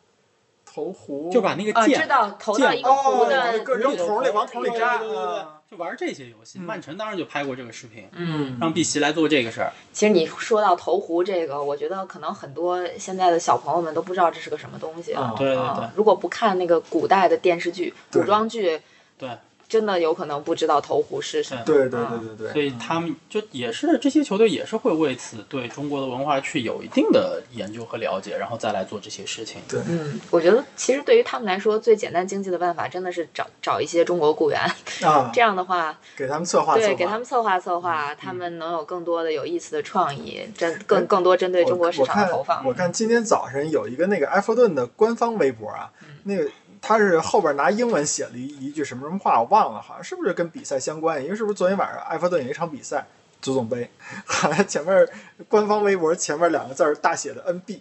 [0.64, 6.60] 投壶就把那个啊，剑知道投到一个壶哦，的，搁扔桶里往桶里扎，对对对对啊就玩这些游戏。
[6.60, 8.56] 嗯曼城当时就拍过这个视频，嗯。
[8.60, 9.72] 让碧玺来做这个事儿。
[9.92, 18.80] 其实你说到投壶这个，我觉得可能很多现在的小朋友们都不知道这是个什么东西啊对对啊对如果不看那个古代的电视剧、古装剧，
[19.18, 19.28] 对，
[19.68, 21.62] 真的有可能不知道投壶是什么。
[21.64, 29.60] 对对对对对，所以他们就也是这些球队也是会为此对中国的文化去有一定的研究和了解，然后再来做这些事情。
[29.68, 29.80] 对。
[29.88, 34.60] 嗯，我觉得其实对于他们来说，最简单经济的办法真的是找找一些中国雇员，
[35.02, 35.30] 啊。
[35.34, 42.58] 这，样的话，给他们策划策划，对，给他们策划策划，他们能有更多的有意思的创意，针更更多针对中国市场的投放。
[42.58, 42.66] 我看。
[42.68, 46.08] 我看今天早晨有一个那个埃弗顿的官方微博啊，嗯。
[46.26, 46.50] 那个
[46.86, 51.24] 他是后边拿英文写了一一句什么什么话，我忘了，好像是不是跟比赛相关？
[51.24, 53.06] 因为是不是昨天晚上埃弗顿有一场比赛，
[53.40, 53.88] 足总杯，
[54.26, 55.08] 好像前面
[55.48, 57.80] 官方微博前面两个字儿大写的 NB。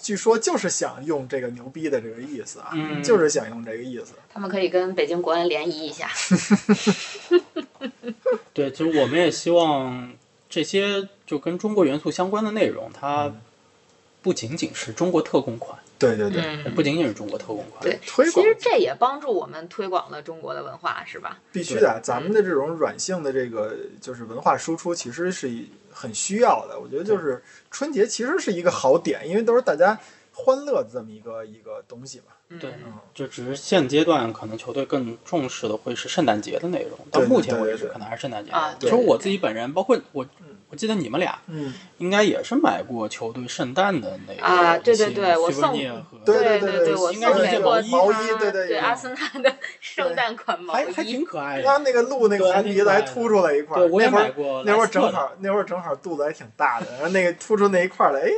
[0.00, 4.14] 据说就是想用这个牛逼的这个意思啊，嗯就是想用这个意思。
[4.32, 6.08] 他们可以跟北京国安联谊一下。
[8.52, 10.12] 对，其实我们也希望
[10.48, 13.32] 这些就跟中国元素相关的内容，它
[14.22, 17.82] 不仅仅是中国特供款，对对对，嗯，不仅仅是中国特供款。
[17.82, 21.40] 对，推广其实这也帮助我们推广了中国的文化，是吧？
[21.50, 25.50] 必须的，咱们的这种软性的这个就是文化输出，其实是
[25.90, 26.78] 很需要的。
[26.78, 29.98] 我觉得就是春节其实是一个好点，因为都是大家
[30.32, 32.26] 欢乐的这么一个一个东西嘛。
[32.60, 38.50] 对嗯就只是现阶段可能球队更重视的会是圣诞节的内容，到目前为止可能还是圣诞节。
[38.50, 40.26] 啊其实我自己本人，包括我，
[40.72, 45.76] 我记得你们俩嗯，应该也是买过球队圣诞的那个啊对对对我送和
[46.24, 51.22] 对对对我应该是送给过毛衣对对对阿森纳的圣诞款毛衣还挺。
[51.24, 51.62] 可爱的。
[51.64, 58.30] 他那个鹿那个红鼻子还凸出来一块儿，对，我也那会儿买过那会儿正好那会儿正好肚子还挺大的，然后那个凸出那一块儿来，哎，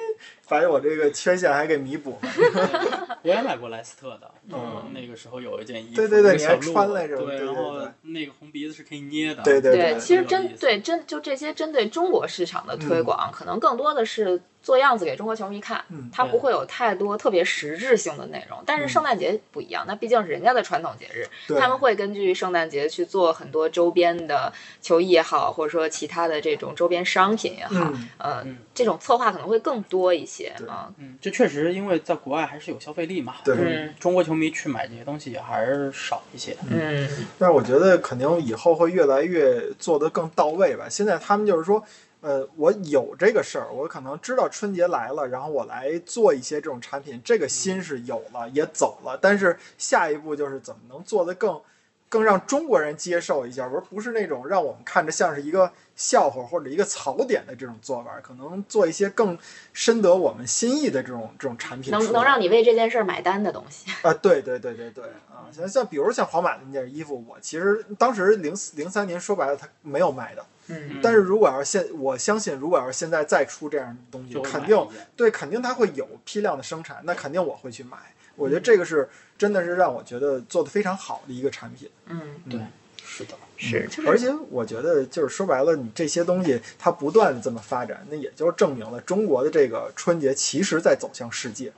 [0.48, 2.18] 把我这个缺陷还给弥补。
[3.22, 18.58] 我也买过莱斯特的，嗯那个时候有一件衣服，对对对你还一个小鹿穿来着对，对对然后那个红鼻子是可以捏的，对对对，其实针对针就这些针对中国市场的推嗯广，可能更多的是做样子给中国球迷看，嗯它不会有太多特别实质性的内容。
[18.64, 21.28] 但是圣诞节不一样，那毕竟是人家的传统节日，
[21.60, 24.50] 他们会根据圣诞节去做很多周边的
[24.80, 30.90] 球衣也好，或者说其他的这种周边商品也好，嗯呃嗯，这种策划可能会更多一些啊。
[30.98, 36.56] 嗯，这确实因为在国外还是有消费力嘛，对嗯中国球迷去买这些东西也还是少一些。
[36.70, 37.06] 嗯
[37.38, 40.86] 但是我觉得肯定以后会越来越做得更到位吧。
[40.88, 41.84] 现在他们就是说，
[42.24, 49.18] 呃，我有这个事儿，我可能知道春节来了，然后我来做一些这种产品，这个心是有了，也走了。
[49.20, 51.60] 但是下一步就是怎么能做得更
[52.08, 59.36] 更让中国人接受一下，而不是那种让我们看着像是一个笑话或者一个槽点的这种做法，可能做一些更
[59.72, 63.90] 深得我们心意的这种这种产品能能让你为这件事儿买单的东西。
[64.02, 70.44] 啊，对对对对对啊，像像比如像皇马的那件衣服，我其实当时零四零三年说白了，它没有卖的。
[70.66, 77.98] 嗯但是如果要是现，我相信如果要是现在再出这样的东西，肯定对，肯定它会有批量的生产，那肯定我会去买。
[78.36, 79.08] 我觉得这个是
[79.38, 81.88] 真的是让我觉得做的非常好的一个产品。
[82.06, 82.60] 嗯，对，
[83.04, 91.72] 是的，是，就是而且我觉得就是说白了，你这些东西它不断的这么发展，那也就证明了中国的这个春节其实在走向世界。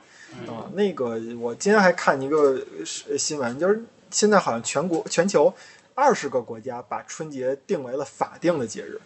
[0.47, 3.81] 啊，那个我今天还看一个是新闻，就是
[4.11, 5.53] 现在好像全国全球
[5.95, 8.99] 二十个国家把春节定为了法定的节日，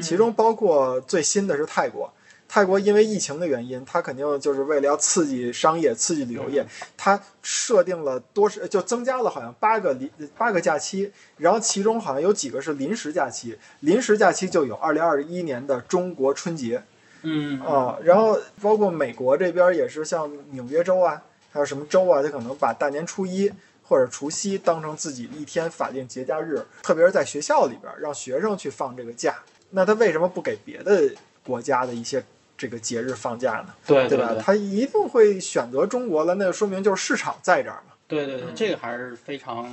[0.00, 2.12] 其中包括最新的是泰国。
[2.52, 16.82] 泰国因为疫情的原因，它肯定就是为了要刺激商业、刺激旅游业，它设定了多是就增加了好像八个临八个假期，然后其中好像有几个是临时假期，临时假期就有二零二一年的中国春节
[17.22, 21.22] 嗯啊，然后包括美国这边也是像纽约州啊，
[21.52, 23.52] 还有什么州啊，它可能把大年初一。
[23.82, 29.34] 或者除夕当成自己一天法定节假日，特别是在学校里边，让学生去放这个假。
[29.70, 31.10] 那他为什么不给别的
[31.44, 32.22] 国家的一些
[32.60, 33.72] 这个节日放假呢？
[33.86, 34.08] 对吧？
[34.08, 37.94] 对对他一定会选择中国了，那就说明就是市场在这儿嘛。
[38.06, 39.72] 对对对，这个还是非常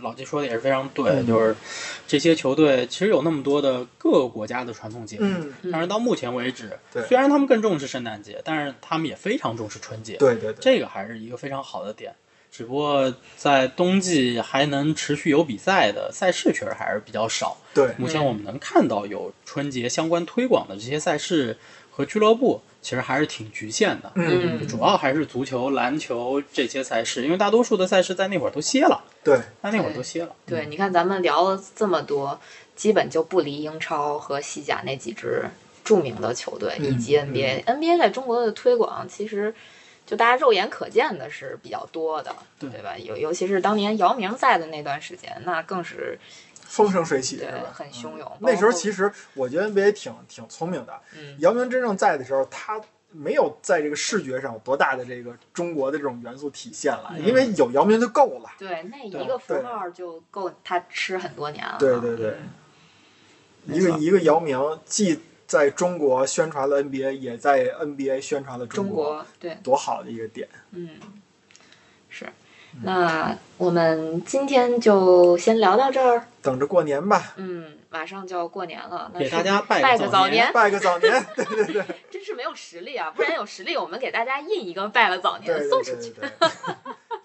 [0.00, 1.54] 老季说的也是非常对，就是
[2.06, 12.14] 这些球队其实有那么多的各个国家的传统节日，嗯，但是到目前为止，虽然他们更重视圣诞节，但是他们也非常重视春节，对对对，这个还是一个非常好的点。
[12.52, 17.56] 只不过在冬季还能持续有比赛的赛事确实还是比较少。
[17.72, 21.56] 对，目前我们能看到有春节相关推广的这些赛事
[21.94, 24.10] 和俱乐部，其实还是挺局限的。
[24.14, 30.34] 嗯，主要还是足球、篮球这些赛事，因为大多数的赛事在那会儿都歇了，对，在那会儿都歇了。
[30.46, 32.40] 对，你看咱们聊了这么多，
[32.74, 35.44] 基本就不离英超和西甲那几支
[35.84, 37.64] 著名的球队，嗯以及 NBA。
[37.64, 39.54] NBA 在中国的推广，其实
[40.06, 42.96] 就大家肉眼可见的是比较多的，对吧？
[42.98, 46.18] 尤尤其是当年姚明在的那段时间，那更是
[46.72, 47.70] 风生水起是吧？
[47.74, 48.32] 很汹涌。
[48.40, 50.98] 那时候其实我觉得 NBA 挺挺聪明的。
[51.14, 58.48] 嗯姚明真正在的时候，他没有在这个视觉上有多大的这个中国的这种元素体现了，嗯因为有姚明就够了。
[58.58, 61.76] 对那一个符号就够他吃很多年了。
[61.78, 62.36] 对对对，
[63.66, 70.48] 一个一个姚明既在中国宣传了 NBA，也在 NBA 宣传了中国，国对，多好的一个点。
[70.70, 71.21] 嗯，是。
[72.82, 76.26] 那我们今天就先聊到这儿。
[76.40, 81.24] 等着过年吧，嗯，马上就要过年了，那给大家拜个拜个早年年，拜个早年。
[81.36, 83.12] 对对对真是没有实力啊！
[83.14, 86.12] 不然有实力，我们给大家印一个拜了早年送出去。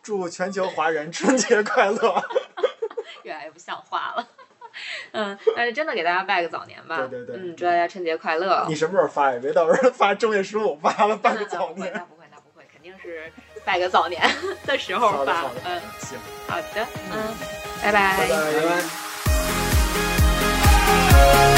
[0.04, 2.24] 祝全球华人春节快乐！
[3.24, 4.28] 越来越不像话了。
[5.14, 6.98] 嗯，但是真的给大家拜个早年吧。
[6.98, 8.64] 对对对嗯，祝大家春节快乐。
[8.68, 9.40] 你什么时候发呀？
[9.42, 12.00] 别到时候发正月十五发了，拜个早那不会，那。
[12.02, 13.32] 不会，那不会，肯定是
[13.68, 14.22] 拜个早年
[14.66, 15.44] 的时候吧。
[15.66, 17.36] 嗯，行，好的，嗯，
[17.84, 18.62] 拜拜拜拜拜
[21.12, 21.57] 拜。